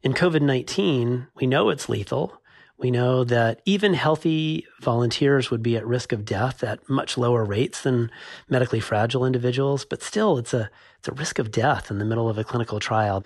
In 0.02 0.14
COVID 0.14 0.42
19, 0.42 1.28
we 1.36 1.46
know 1.46 1.70
it's 1.70 1.88
lethal. 1.88 2.39
We 2.80 2.90
know 2.90 3.24
that 3.24 3.60
even 3.66 3.92
healthy 3.92 4.66
volunteers 4.80 5.50
would 5.50 5.62
be 5.62 5.76
at 5.76 5.86
risk 5.86 6.12
of 6.12 6.24
death 6.24 6.64
at 6.64 6.88
much 6.88 7.18
lower 7.18 7.44
rates 7.44 7.82
than 7.82 8.10
medically 8.48 8.80
fragile 8.80 9.26
individuals, 9.26 9.84
but 9.84 10.02
still 10.02 10.38
it's 10.38 10.54
a 10.54 10.70
it's 10.98 11.08
a 11.08 11.12
risk 11.12 11.38
of 11.38 11.50
death 11.50 11.90
in 11.90 11.98
the 11.98 12.06
middle 12.06 12.28
of 12.28 12.38
a 12.38 12.44
clinical 12.44 12.80
trial. 12.80 13.22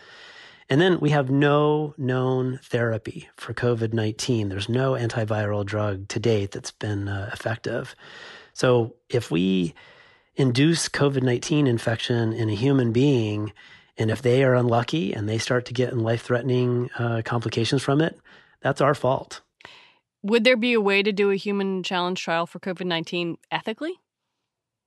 And 0.69 0.81
then 0.81 0.99
we 0.99 1.11
have 1.11 1.31
no 1.31 1.95
known 1.97 2.59
therapy 2.65 3.29
for 3.37 3.55
COVID 3.55 3.93
19. 3.93 4.49
There's 4.49 4.69
no 4.69 4.95
antiviral 4.95 5.65
drug 5.65 6.09
to 6.09 6.19
date 6.19 6.51
that's 6.51 6.73
been 6.73 7.07
uh, 7.07 7.31
effective. 7.33 7.95
So 8.55 8.97
if 9.09 9.31
we 9.31 9.73
induce 10.35 10.89
COVID 10.89 11.23
19 11.23 11.69
infection 11.69 12.33
in 12.33 12.51
a 12.51 12.55
human 12.57 12.91
being, 12.91 13.53
and 13.97 14.11
if 14.11 14.21
they 14.21 14.43
are 14.43 14.57
unlucky 14.57 15.13
and 15.13 15.29
they 15.29 15.39
start 15.39 15.65
to 15.67 15.73
get 15.73 15.97
life 15.97 16.23
threatening 16.23 16.91
uh, 16.99 17.23
complications 17.25 17.85
from 17.85 18.01
it, 18.01 18.19
that's 18.61 18.81
our 18.81 18.97
fault. 18.97 19.43
Would 20.25 20.45
there 20.45 20.57
be 20.57 20.73
a 20.73 20.81
way 20.81 21.03
to 21.03 21.13
do 21.13 21.31
a 21.31 21.37
human 21.37 21.83
challenge 21.83 22.23
trial 22.23 22.47
for 22.47 22.59
COVID 22.59 22.87
19 22.87 23.37
ethically? 23.51 24.01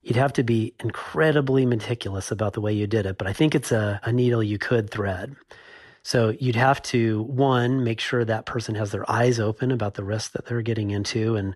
You'd 0.02 0.16
have 0.16 0.32
to 0.32 0.42
be 0.42 0.74
incredibly 0.80 1.64
meticulous 1.64 2.32
about 2.32 2.54
the 2.54 2.60
way 2.60 2.72
you 2.72 2.88
did 2.88 3.06
it, 3.06 3.18
but 3.18 3.28
I 3.28 3.32
think 3.32 3.54
it's 3.54 3.70
a, 3.70 4.00
a 4.02 4.12
needle 4.12 4.42
you 4.42 4.58
could 4.58 4.90
thread. 4.90 5.36
So 6.02 6.34
you'd 6.40 6.56
have 6.56 6.82
to, 6.82 7.22
one, 7.22 7.84
make 7.84 8.00
sure 8.00 8.24
that 8.24 8.46
person 8.46 8.74
has 8.74 8.90
their 8.90 9.08
eyes 9.08 9.38
open 9.38 9.70
about 9.70 9.94
the 9.94 10.02
risk 10.02 10.32
that 10.32 10.46
they're 10.46 10.60
getting 10.60 10.90
into. 10.90 11.36
And, 11.36 11.54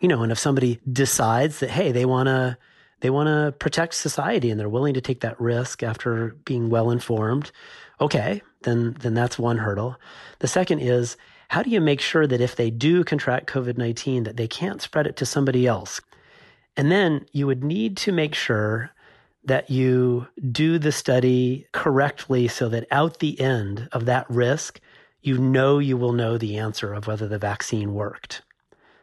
you 0.00 0.08
know, 0.08 0.22
and 0.22 0.32
if 0.32 0.38
somebody 0.38 0.80
decides 0.90 1.60
that, 1.60 1.70
hey, 1.70 1.92
they 1.92 2.06
want 2.06 2.26
to, 2.26 2.58
they 3.00 3.10
want 3.10 3.28
to 3.28 3.52
protect 3.58 3.94
society 3.94 4.50
and 4.50 4.58
they're 4.58 4.68
willing 4.68 4.94
to 4.94 5.00
take 5.00 5.20
that 5.20 5.40
risk 5.40 5.84
after 5.84 6.36
being 6.44 6.68
well 6.68 6.90
informed, 6.90 7.52
okay, 8.00 8.42
then, 8.62 8.96
then 9.00 9.14
that's 9.14 9.38
one 9.38 9.58
hurdle. 9.58 9.96
The 10.40 10.48
second 10.48 10.80
is, 10.80 11.16
how 11.50 11.64
do 11.64 11.70
you 11.70 11.80
make 11.80 12.00
sure 12.00 12.28
that 12.28 12.40
if 12.40 12.54
they 12.54 12.70
do 12.70 13.02
contract 13.02 13.48
COVID 13.48 13.76
19, 13.76 14.22
that 14.22 14.36
they 14.36 14.46
can't 14.46 14.80
spread 14.80 15.08
it 15.08 15.16
to 15.16 15.26
somebody 15.26 15.66
else? 15.66 16.00
And 16.76 16.92
then 16.92 17.26
you 17.32 17.48
would 17.48 17.64
need 17.64 17.96
to 17.98 18.12
make 18.12 18.36
sure 18.36 18.92
that 19.44 19.68
you 19.68 20.28
do 20.52 20.78
the 20.78 20.92
study 20.92 21.66
correctly 21.72 22.46
so 22.46 22.68
that 22.68 22.86
out 22.92 23.18
the 23.18 23.40
end 23.40 23.88
of 23.90 24.04
that 24.04 24.30
risk, 24.30 24.80
you 25.22 25.38
know 25.38 25.80
you 25.80 25.96
will 25.96 26.12
know 26.12 26.38
the 26.38 26.56
answer 26.56 26.94
of 26.94 27.08
whether 27.08 27.26
the 27.26 27.38
vaccine 27.38 27.94
worked. 27.94 28.42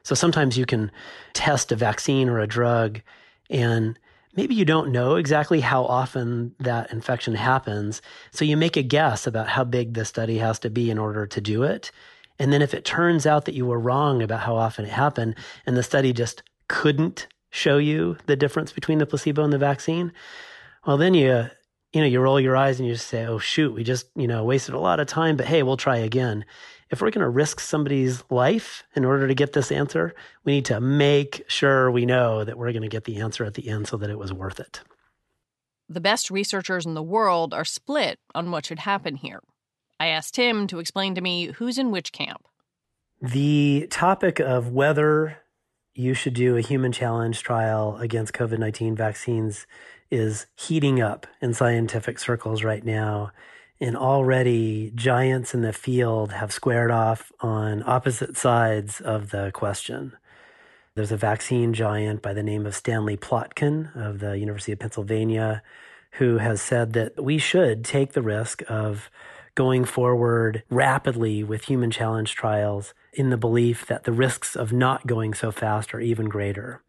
So 0.04 0.16
sometimes 0.16 0.58
you 0.58 0.66
can 0.66 0.90
test 1.34 1.74
a 1.74 1.76
vaccine 1.76 2.30
or 2.30 2.40
a 2.40 2.48
drug 2.48 3.02
and 3.50 4.00
maybe 4.38 4.56
you 4.56 4.64
don't 4.64 4.94
know 4.94 5.18
exactly 5.18 5.60
how 5.60 5.84
often 5.84 6.56
that 6.62 6.94
infection 6.94 7.36
happens. 7.36 8.02
So 8.32 8.46
you 8.46 8.56
make 8.56 8.78
a 8.78 8.84
guess 8.84 9.28
about 9.28 9.50
how 9.50 9.66
big 9.66 9.96
the 9.96 10.06
study 10.06 10.38
has 10.38 10.60
to 10.60 10.70
be 10.70 10.90
in 10.90 10.98
order 10.98 11.28
to 11.28 11.42
do 11.42 11.64
it. 11.64 11.92
And 12.40 12.54
then 12.54 12.62
if 12.62 12.74
it 12.74 12.86
turns 12.86 13.26
out 13.26 13.46
that 13.46 13.56
you 13.56 13.66
were 13.66 13.80
wrong 13.80 14.22
about 14.22 14.42
how 14.42 14.56
often 14.56 14.86
it 14.86 14.92
happened 14.92 15.36
and 15.66 15.76
the 15.76 15.84
study 15.84 16.14
just 16.14 16.44
couldn't 16.68 17.28
show 17.50 17.78
you 17.78 18.18
the 18.26 18.36
difference 18.36 18.72
between 18.72 19.00
the 19.00 19.06
placebo 19.06 19.44
and 19.44 19.54
the 19.54 19.58
vaccine, 19.58 20.12
well, 20.86 20.98
then 20.98 21.14
you, 21.14 21.50
you 21.94 22.02
know, 22.02 22.08
you 22.08 22.20
roll 22.20 22.40
your 22.40 22.56
eyes 22.56 22.80
and 22.80 22.88
you 22.88 22.94
just 22.94 23.08
say, 23.08 23.26
oh, 23.26 23.40
shoot, 23.40 23.74
we 23.74 23.84
just, 23.84 24.08
you 24.16 24.28
know, 24.28 24.44
wasted 24.44 24.76
a 24.76 24.80
lot 24.80 25.00
of 25.00 25.08
time, 25.08 25.38
but 25.38 25.48
hey, 25.48 25.64
we'll 25.64 25.78
try 25.78 25.98
again. 25.98 26.46
If 26.90 27.02
we're 27.02 27.12
going 27.12 27.24
to 27.24 27.30
risk 27.30 27.60
somebody's 27.60 28.24
life 28.30 28.84
in 28.96 29.04
order 29.04 29.28
to 29.28 29.34
get 29.34 29.54
this 29.54 29.72
answer, 29.72 30.14
we 30.46 30.54
need 30.54 30.66
to 30.66 30.80
make 30.80 31.44
sure 31.48 31.92
we 31.92 32.06
know 32.06 32.44
that 32.44 32.58
we're 32.58 32.72
going 32.72 32.84
to 32.84 32.88
get 32.88 33.06
the 33.06 33.18
answer 33.18 33.44
at 33.44 33.56
the 33.56 33.68
end 33.68 33.88
so 33.88 33.98
that 33.98 34.10
it 34.10 34.18
was 34.18 34.32
worth 34.32 34.60
it. 34.60 34.82
The 35.90 36.02
best 36.02 36.30
researchers 36.30 36.86
in 36.86 36.94
the 36.94 37.04
world 37.04 37.54
are 37.54 37.66
split 37.66 38.20
on 38.36 38.52
what 38.52 38.66
should 38.66 38.80
happen 38.80 39.16
here. 39.16 39.42
I 40.00 40.08
asked 40.08 40.36
him 40.36 40.68
to 40.68 40.80
explain 40.80 41.16
to 41.16 41.22
me 41.22 41.48
who's 41.48 41.78
in 41.78 41.92
which 41.92 42.12
camp. 42.12 42.48
The 43.22 43.88
topic 43.90 44.40
of 44.40 44.72
whether 44.72 45.38
you 45.96 46.14
should 46.14 46.36
do 46.36 46.56
a 46.56 46.62
human 46.62 46.92
challenge 46.92 47.42
trial 47.42 47.98
against 47.98 48.34
COVID 48.34 48.60
19 48.60 48.96
vaccines 48.96 49.66
is 50.12 50.46
heating 50.56 51.02
up 51.02 51.26
in 51.42 51.54
scientific 51.54 52.20
circles 52.20 52.64
right 52.64 52.86
now. 52.86 53.32
And 53.80 53.96
already 53.96 54.92
giants 54.96 55.54
in 55.54 55.62
the 55.62 55.74
field 55.74 56.32
have 56.32 56.52
squared 56.52 56.92
off 56.92 57.32
on 57.42 57.84
opposite 57.86 58.36
sides 58.36 59.02
of 59.02 59.30
the 59.30 59.52
question. 59.54 60.14
There's 60.96 61.12
a 61.12 61.18
vaccine 61.18 61.74
giant 61.74 62.24
by 62.24 62.34
the 62.34 62.42
name 62.42 62.66
of 62.66 62.76
Stanley 62.76 63.18
Plotkin 63.18 63.96
of 63.96 64.20
the 64.20 64.38
University 64.38 64.72
of 64.72 64.80
Pennsylvania 64.80 65.62
who 66.14 66.38
has 66.38 66.62
said 66.62 66.94
that 66.94 67.24
we 67.24 67.38
should 67.38 67.84
take 67.84 68.14
the 68.14 68.22
risk 68.22 68.64
of 68.68 69.10
going 69.58 69.84
forward 69.84 70.62
rapidly 70.70 71.44
with 71.44 71.66
human 71.66 71.90
challenge 71.90 72.36
trials 72.36 72.94
in 73.12 73.32
the 73.32 73.38
belief 73.38 73.88
that 73.88 74.04
the 74.04 74.12
risks 74.12 74.56
of 74.56 74.72
not 74.72 75.08
going 75.08 75.34
so 75.34 75.52
fast 75.52 75.96
are 75.96 76.00
even 76.00 76.30
greater. 76.30 76.84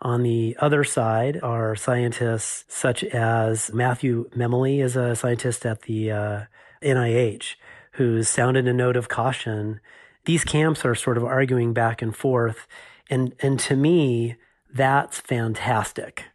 On 0.00 0.22
the 0.22 0.56
other 0.60 0.84
side 0.84 1.40
are 1.42 1.74
scientists 1.74 2.64
such 2.68 3.02
as 3.02 3.72
Matthew 3.72 4.30
Memoli 4.30 4.80
is 4.80 4.94
a 4.94 5.16
scientist 5.16 5.66
at 5.66 5.82
the 5.82 6.12
uh, 6.12 6.40
NIH 6.80 7.56
who's 7.94 8.28
sounded 8.28 8.68
a 8.68 8.72
note 8.72 8.96
of 8.96 9.08
caution. 9.08 9.80
These 10.26 10.44
camps 10.44 10.84
are 10.84 10.94
sort 10.94 11.16
of 11.16 11.24
arguing 11.24 11.72
back 11.72 12.02
and 12.02 12.14
forth. 12.14 12.68
And, 13.10 13.34
and 13.40 13.58
to 13.60 13.74
me, 13.74 14.36
that's 14.72 15.18
fantastic. 15.18 16.26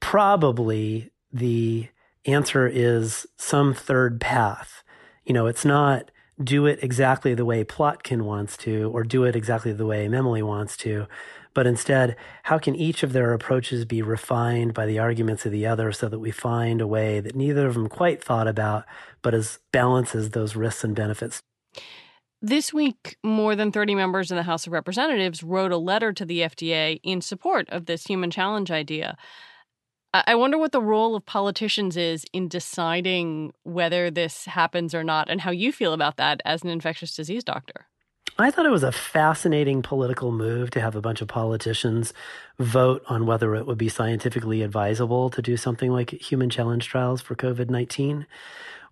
Probably 0.00 1.12
the 1.32 1.88
answer 2.26 2.68
is 2.68 3.26
some 3.38 3.72
third 3.72 4.20
path 4.20 4.83
you 5.24 5.32
know, 5.32 5.46
it's 5.46 5.64
not 5.64 6.10
do 6.42 6.66
it 6.66 6.80
exactly 6.82 7.34
the 7.34 7.44
way 7.44 7.64
Plotkin 7.64 8.22
wants 8.22 8.56
to 8.58 8.90
or 8.92 9.04
do 9.04 9.24
it 9.24 9.36
exactly 9.36 9.72
the 9.72 9.86
way 9.86 10.08
Memoli 10.08 10.42
wants 10.42 10.76
to, 10.78 11.06
but 11.54 11.66
instead, 11.66 12.16
how 12.42 12.58
can 12.58 12.74
each 12.74 13.04
of 13.04 13.12
their 13.12 13.32
approaches 13.32 13.84
be 13.84 14.02
refined 14.02 14.74
by 14.74 14.86
the 14.86 14.98
arguments 14.98 15.46
of 15.46 15.52
the 15.52 15.66
other 15.66 15.92
so 15.92 16.08
that 16.08 16.18
we 16.18 16.32
find 16.32 16.80
a 16.80 16.86
way 16.86 17.20
that 17.20 17.36
neither 17.36 17.68
of 17.68 17.74
them 17.74 17.88
quite 17.88 18.22
thought 18.22 18.48
about, 18.48 18.84
but 19.22 19.34
as 19.34 19.60
balances 19.72 20.30
those 20.30 20.56
risks 20.56 20.82
and 20.82 20.96
benefits? 20.96 21.40
This 22.42 22.74
week, 22.74 23.16
more 23.22 23.54
than 23.54 23.72
30 23.72 23.94
members 23.94 24.30
in 24.30 24.36
the 24.36 24.42
House 24.42 24.66
of 24.66 24.72
Representatives 24.72 25.42
wrote 25.42 25.72
a 25.72 25.78
letter 25.78 26.12
to 26.12 26.26
the 26.26 26.40
FDA 26.40 27.00
in 27.02 27.20
support 27.20 27.68
of 27.70 27.86
this 27.86 28.04
human 28.04 28.30
challenge 28.30 28.70
idea. 28.70 29.16
I 30.14 30.36
wonder 30.36 30.56
what 30.56 30.70
the 30.70 30.80
role 30.80 31.16
of 31.16 31.26
politicians 31.26 31.96
is 31.96 32.24
in 32.32 32.46
deciding 32.46 33.52
whether 33.64 34.12
this 34.12 34.44
happens 34.44 34.94
or 34.94 35.02
not, 35.02 35.28
and 35.28 35.40
how 35.40 35.50
you 35.50 35.72
feel 35.72 35.92
about 35.92 36.18
that 36.18 36.40
as 36.44 36.62
an 36.62 36.68
infectious 36.68 37.16
disease 37.16 37.42
doctor. 37.42 37.86
I 38.38 38.52
thought 38.52 38.66
it 38.66 38.70
was 38.70 38.84
a 38.84 38.92
fascinating 38.92 39.82
political 39.82 40.30
move 40.30 40.70
to 40.70 40.80
have 40.80 40.94
a 40.94 41.00
bunch 41.00 41.20
of 41.20 41.26
politicians 41.26 42.12
vote 42.60 43.02
on 43.08 43.26
whether 43.26 43.56
it 43.56 43.66
would 43.66 43.78
be 43.78 43.88
scientifically 43.88 44.62
advisable 44.62 45.30
to 45.30 45.42
do 45.42 45.56
something 45.56 45.90
like 45.90 46.10
human 46.10 46.48
challenge 46.48 46.86
trials 46.86 47.20
for 47.20 47.34
COVID 47.34 47.68
19. 47.68 48.26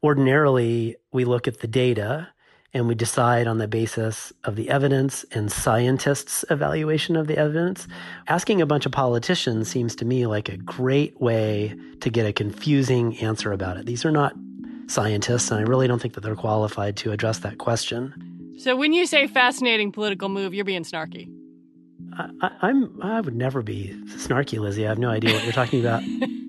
Ordinarily, 0.02 0.96
we 1.12 1.24
look 1.24 1.46
at 1.46 1.60
the 1.60 1.68
data 1.68 2.28
and 2.74 2.88
we 2.88 2.94
decide 2.94 3.46
on 3.46 3.58
the 3.58 3.68
basis 3.68 4.32
of 4.44 4.56
the 4.56 4.70
evidence 4.70 5.24
and 5.32 5.52
scientists' 5.52 6.44
evaluation 6.50 7.16
of 7.16 7.26
the 7.26 7.36
evidence. 7.36 7.86
Asking 8.28 8.60
a 8.60 8.66
bunch 8.66 8.86
of 8.86 8.92
politicians 8.92 9.68
seems 9.68 9.94
to 9.96 10.04
me 10.04 10.26
like 10.26 10.48
a 10.48 10.56
great 10.56 11.20
way 11.20 11.76
to 12.00 12.10
get 12.10 12.26
a 12.26 12.32
confusing 12.32 13.16
answer 13.18 13.52
about 13.52 13.76
it. 13.76 13.86
These 13.86 14.04
are 14.04 14.10
not 14.10 14.34
scientists, 14.86 15.50
and 15.50 15.60
I 15.60 15.62
really 15.62 15.86
don't 15.86 16.00
think 16.00 16.14
that 16.14 16.22
they're 16.22 16.34
qualified 16.34 16.96
to 16.98 17.12
address 17.12 17.38
that 17.40 17.58
question. 17.58 18.54
So, 18.58 18.76
when 18.76 18.92
you 18.92 19.06
say 19.06 19.26
fascinating 19.26 19.92
political 19.92 20.28
move, 20.28 20.54
you're 20.54 20.64
being 20.64 20.84
snarky. 20.84 21.28
I, 22.12 22.70
am 22.70 22.98
I 23.02 23.20
would 23.20 23.34
never 23.34 23.62
be 23.62 23.96
snarky, 24.06 24.58
Lizzie. 24.58 24.86
I 24.86 24.90
have 24.90 24.98
no 24.98 25.10
idea 25.10 25.32
what 25.32 25.44
you're 25.44 25.52
talking 25.52 25.80
about. 25.80 26.02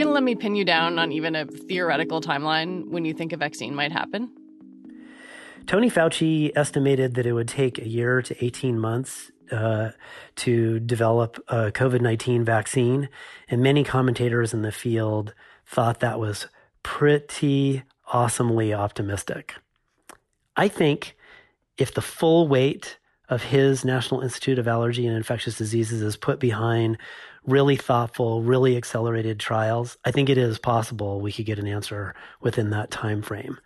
going 0.00 0.08
to 0.08 0.14
let 0.14 0.22
me 0.22 0.34
pin 0.34 0.54
you 0.54 0.64
down 0.64 0.98
on 0.98 1.12
even 1.12 1.36
a 1.36 1.46
theoretical 1.46 2.20
timeline 2.20 2.88
when 2.88 3.04
you 3.04 3.12
think 3.12 3.32
a 3.32 3.36
vaccine 3.36 3.74
might 3.74 3.92
happen? 3.92 4.30
Tony 5.66 5.90
Fauci 5.90 6.50
estimated 6.56 7.14
that 7.14 7.26
it 7.26 7.32
would 7.32 7.48
take 7.48 7.78
a 7.78 7.86
year 7.86 8.22
to 8.22 8.44
18 8.44 8.78
months 8.78 9.30
uh, 9.52 9.90
to 10.36 10.80
develop 10.80 11.36
a 11.48 11.70
COVID 11.70 12.00
19 12.00 12.44
vaccine. 12.44 13.08
And 13.48 13.62
many 13.62 13.84
commentators 13.84 14.54
in 14.54 14.62
the 14.62 14.72
field 14.72 15.34
thought 15.66 16.00
that 16.00 16.18
was 16.18 16.46
pretty 16.82 17.82
awesomely 18.12 18.72
optimistic. 18.72 19.54
I 20.56 20.68
think 20.68 21.16
if 21.76 21.94
the 21.94 22.02
full 22.02 22.48
weight 22.48 22.98
of 23.28 23.44
his 23.44 23.84
National 23.84 24.22
Institute 24.22 24.58
of 24.58 24.66
Allergy 24.66 25.06
and 25.06 25.16
Infectious 25.16 25.56
Diseases 25.56 26.02
is 26.02 26.16
put 26.16 26.40
behind 26.40 26.98
really 27.46 27.76
thoughtful, 27.76 28.42
really 28.42 28.76
accelerated 28.76 29.40
trials, 29.40 29.96
I 30.04 30.10
think 30.10 30.28
it 30.28 30.38
is 30.38 30.58
possible 30.58 31.20
we 31.20 31.32
could 31.32 31.46
get 31.46 31.58
an 31.58 31.66
answer 31.66 32.14
within 32.40 32.70
that 32.70 32.90
time 32.90 33.22
frame. 33.22 33.58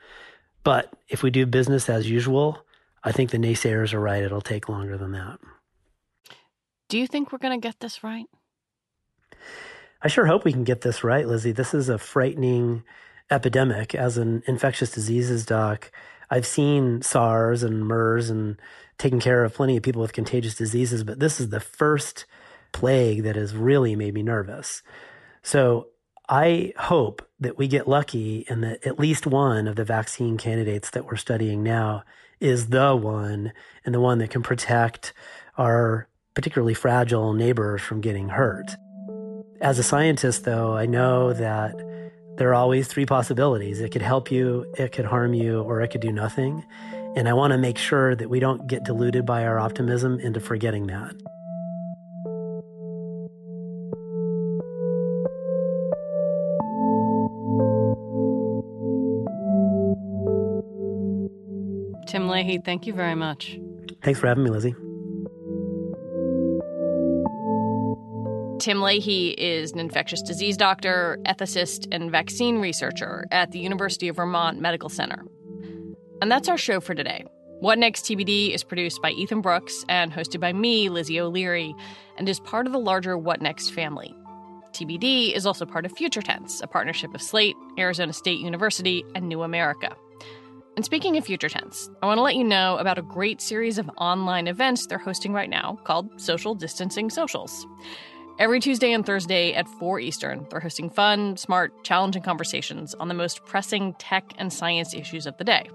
But 0.63 0.93
if 1.09 1.23
we 1.23 1.31
do 1.31 1.47
business 1.47 1.89
as 1.89 2.09
usual, 2.09 2.65
I 3.03 3.13
think 3.13 3.31
the 3.31 3.39
naysayers 3.39 3.93
are 3.93 4.01
right. 4.01 4.23
It'll 4.23 4.41
take 4.41 4.69
longer 4.69 4.97
than 4.97 5.13
that. 5.13 5.39
Do 6.89 6.99
you 6.99 7.07
think 7.07 7.33
we're 7.33 7.39
going 7.39 7.61
to 7.61 7.67
get 7.67 7.81
this 7.81 8.03
right? 8.03 8.27
I 10.01 10.09
sure 10.09 10.27
hope 10.27 10.45
we 10.45 10.53
can 10.53 10.65
get 10.65 10.83
this 10.83 11.03
right, 11.03 11.27
Lizzie. 11.27 11.53
This 11.53 11.75
is 11.75 11.89
a 11.89 11.99
frightening 11.99 12.85
epidemic. 13.31 13.95
As 13.95 14.19
an 14.19 14.43
infectious 14.47 14.91
diseases 14.91 15.45
doc, 15.47 15.91
I've 16.31 16.47
seen 16.47 17.03
SARS 17.03 17.63
and 17.63 17.87
MERS 17.87 18.31
and 18.31 18.61
taken 18.99 19.21
care 19.21 19.45
of 19.45 19.55
plenty 19.55 19.77
of 19.77 19.83
people 19.83 20.03
with 20.03 20.13
contagious 20.13 20.55
diseases, 20.55 21.05
but 21.05 21.21
this 21.21 21.41
is 21.41 21.49
the 21.49 21.61
first 21.61 22.27
plague 22.75 23.23
that 23.23 23.37
has 23.37 23.55
really 23.55 23.97
made 23.97 24.13
me 24.13 24.23
nervous. 24.23 24.83
So 25.43 25.89
I 26.29 26.75
hope 26.77 27.27
that 27.41 27.57
we 27.57 27.69
get 27.69 27.89
lucky 27.89 28.45
and 28.49 28.63
that 28.63 28.87
at 28.87 28.99
least 28.99 29.27
one 29.27 29.67
of 29.67 29.77
the 29.77 29.85
vaccine 29.85 30.37
candidates 30.37 30.91
that 30.91 31.07
we're 31.07 31.17
studying 31.17 31.63
now 31.63 32.03
is 32.41 32.69
the 32.69 32.95
one 32.95 33.53
and 33.85 33.95
the 33.95 34.01
one 34.01 34.19
that 34.19 34.31
can 34.31 34.43
protect 34.43 35.15
our 35.57 36.09
particularly 36.35 36.75
fragile 36.75 37.33
neighbors 37.33 37.81
from 37.81 38.01
getting 38.01 38.29
hurt. 38.29 38.75
As 39.61 39.79
a 39.79 39.83
scientist, 39.83 40.45
though, 40.45 40.77
I 40.77 40.87
know 40.87 41.33
that 41.33 41.75
there 42.37 42.49
are 42.49 42.55
always 42.55 42.89
three 42.89 43.07
possibilities. 43.07 43.81
It 43.81 43.93
could 43.93 44.03
help 44.03 44.31
you, 44.31 44.67
it 44.77 44.93
could 44.93 45.05
harm 45.05 45.33
you, 45.33 45.63
or 45.63 45.81
it 45.81 45.89
could 45.89 46.01
do 46.01 46.13
nothing. 46.13 46.65
And 47.17 47.29
I 47.29 47.33
want 47.35 47.53
to 47.53 47.59
make 47.59 47.79
sure 47.79 48.17
that 48.17 48.29
we 48.29 48.41
don't 48.41 48.67
get 48.67 48.83
deluded 48.83 49.25
by 49.25 49.45
our 49.47 49.61
optimism 49.61 50.19
into 50.19 50.41
forgetting 50.41 50.89
that. 50.89 51.15
Tim 62.45 62.59
Lahey, 62.59 62.65
thank 62.65 62.87
you 62.87 62.93
very 62.93 63.15
much. 63.15 63.59
Thanks 64.03 64.21
for 64.21 64.27
having 64.27 64.45
me, 64.45 64.51
Lizzie. 64.51 64.75
Tim 68.61 68.79
Lahey 68.79 69.35
is 69.37 69.73
an 69.73 69.79
infectious 69.79 70.23
disease 70.23 70.57
doctor, 70.57 71.19
ethicist, 71.27 71.89
and 71.93 72.11
vaccine 72.11 72.59
researcher 72.59 73.27
at 73.31 73.51
the 73.53 73.59
University 73.59 74.09
of 74.09 74.17
Vermont 74.17 74.61
Medical 74.61 74.89
Center. 74.89 75.25
And 76.21 76.31
that's 76.31 76.49
our 76.49 76.59
show 76.59 76.81
for 76.81 76.95
today. 76.95 77.25
What 77.61 77.79
Next 77.79 78.05
TBD 78.05 78.55
is 78.55 78.63
produced 78.63 79.01
by 79.01 79.11
Ethan 79.13 79.41
Brooks 79.41 79.85
and 79.89 80.13
hosted 80.13 80.41
by 80.41 80.53
me, 80.53 80.89
Lizzie 80.89 81.21
O'Leary, 81.21 81.75
and 82.19 82.29
is 82.29 82.41
part 82.41 82.67
of 82.67 82.73
the 82.73 82.79
larger 82.79 83.17
What 83.17 83.41
Next 83.41 83.71
family. 83.71 84.15
TBD 84.73 85.35
is 85.35 85.47
also 85.47 85.65
part 85.65 85.87
of 85.87 85.93
Future 85.93 86.23
Tense, 86.23 86.61
a 86.61 86.67
partnership 86.67 87.15
of 87.15 87.23
Slate, 87.23 87.57
Arizona 87.79 88.13
State 88.13 88.41
University, 88.41 89.05
and 89.15 89.29
New 89.29 89.43
America. 89.43 89.97
And 90.77 90.85
speaking 90.85 91.17
of 91.17 91.25
Future 91.25 91.49
Tense, 91.49 91.89
I 92.03 92.07
want 92.07 92.19
to 92.19 92.23
let 92.23 92.35
you 92.35 92.43
know 92.43 92.77
about 92.79 92.99
a 92.99 93.03
great 93.03 93.41
series 93.41 93.79
of 93.79 93.89
online 93.97 94.49
events 94.49 94.87
they're 94.87 94.99
hosting 94.99 95.33
right 95.33 95.49
now 95.49 95.79
called 95.85 96.21
Social 96.21 96.57
Distancing 96.57 97.11
Socials. 97.11 97.65
Every 98.41 98.59
Tuesday 98.59 98.93
and 98.93 99.07
Thursday 99.07 99.55
at 99.55 99.69
4 99.69 100.01
Eastern, 100.01 100.45
they're 100.51 100.59
hosting 100.59 100.91
fun, 100.91 101.37
smart, 101.37 101.85
challenging 101.85 102.23
conversations 102.23 102.93
on 102.95 103.07
the 103.07 103.15
most 103.15 103.45
pressing 103.45 103.95
tech 104.01 104.33
and 104.37 104.53
science 104.53 104.95
issues 104.95 105.27
of 105.27 105.37
the 105.37 105.45
day. 105.45 105.71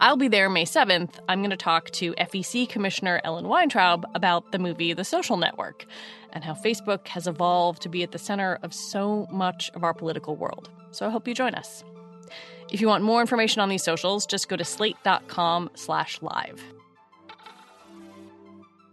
I'll 0.00 0.16
be 0.16 0.26
there 0.26 0.50
May 0.50 0.64
7th. 0.64 1.20
I'm 1.28 1.38
going 1.38 1.50
to 1.50 1.56
talk 1.56 1.90
to 1.92 2.12
FEC 2.14 2.68
Commissioner 2.68 3.20
Ellen 3.22 3.46
Weintraub 3.46 4.04
about 4.16 4.50
the 4.50 4.58
movie 4.58 4.92
The 4.92 5.04
Social 5.04 5.36
Network 5.36 5.86
and 6.32 6.42
how 6.42 6.54
Facebook 6.54 7.06
has 7.06 7.28
evolved 7.28 7.82
to 7.82 7.88
be 7.88 8.02
at 8.02 8.10
the 8.10 8.18
center 8.18 8.58
of 8.64 8.74
so 8.74 9.28
much 9.30 9.70
of 9.74 9.84
our 9.84 9.94
political 9.94 10.34
world. 10.34 10.68
So 10.90 11.06
I 11.06 11.10
hope 11.10 11.28
you 11.28 11.34
join 11.34 11.54
us. 11.54 11.84
If 12.72 12.80
you 12.80 12.88
want 12.88 13.04
more 13.04 13.20
information 13.20 13.60
on 13.60 13.68
these 13.68 13.84
socials, 13.84 14.24
just 14.24 14.48
go 14.48 14.56
to 14.56 14.64
slate.com 14.64 15.70
slash 15.74 16.20
live. 16.22 16.60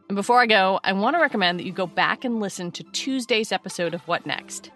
And 0.09 0.15
before 0.15 0.41
I 0.41 0.47
go, 0.47 0.81
I 0.83 0.91
want 0.93 1.15
to 1.15 1.21
recommend 1.21 1.59
that 1.59 1.65
you 1.65 1.71
go 1.71 1.87
back 1.87 2.25
and 2.25 2.41
listen 2.41 2.71
to 2.73 2.83
Tuesday's 2.83 3.51
episode 3.51 3.93
of 3.93 4.01
What 4.01 4.25
Next. 4.25 4.69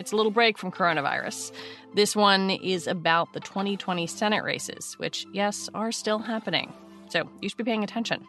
It's 0.00 0.10
a 0.10 0.16
little 0.16 0.32
break 0.32 0.58
from 0.58 0.72
coronavirus. 0.72 1.52
This 1.94 2.16
one 2.16 2.50
is 2.50 2.88
about 2.88 3.32
the 3.34 3.40
2020 3.40 4.06
Senate 4.08 4.42
races, 4.42 4.94
which, 4.98 5.24
yes, 5.32 5.68
are 5.74 5.92
still 5.92 6.18
happening. 6.18 6.72
So 7.10 7.28
you 7.40 7.48
should 7.48 7.58
be 7.58 7.64
paying 7.64 7.84
attention. 7.84 8.26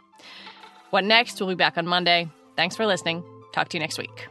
What 0.91 1.03
Next? 1.03 1.39
We'll 1.39 1.49
be 1.49 1.55
back 1.55 1.77
on 1.77 1.87
Monday. 1.87 2.29
Thanks 2.55 2.75
for 2.75 2.85
listening. 2.85 3.23
Talk 3.53 3.69
to 3.69 3.77
you 3.77 3.81
next 3.81 3.97
week. 3.97 4.27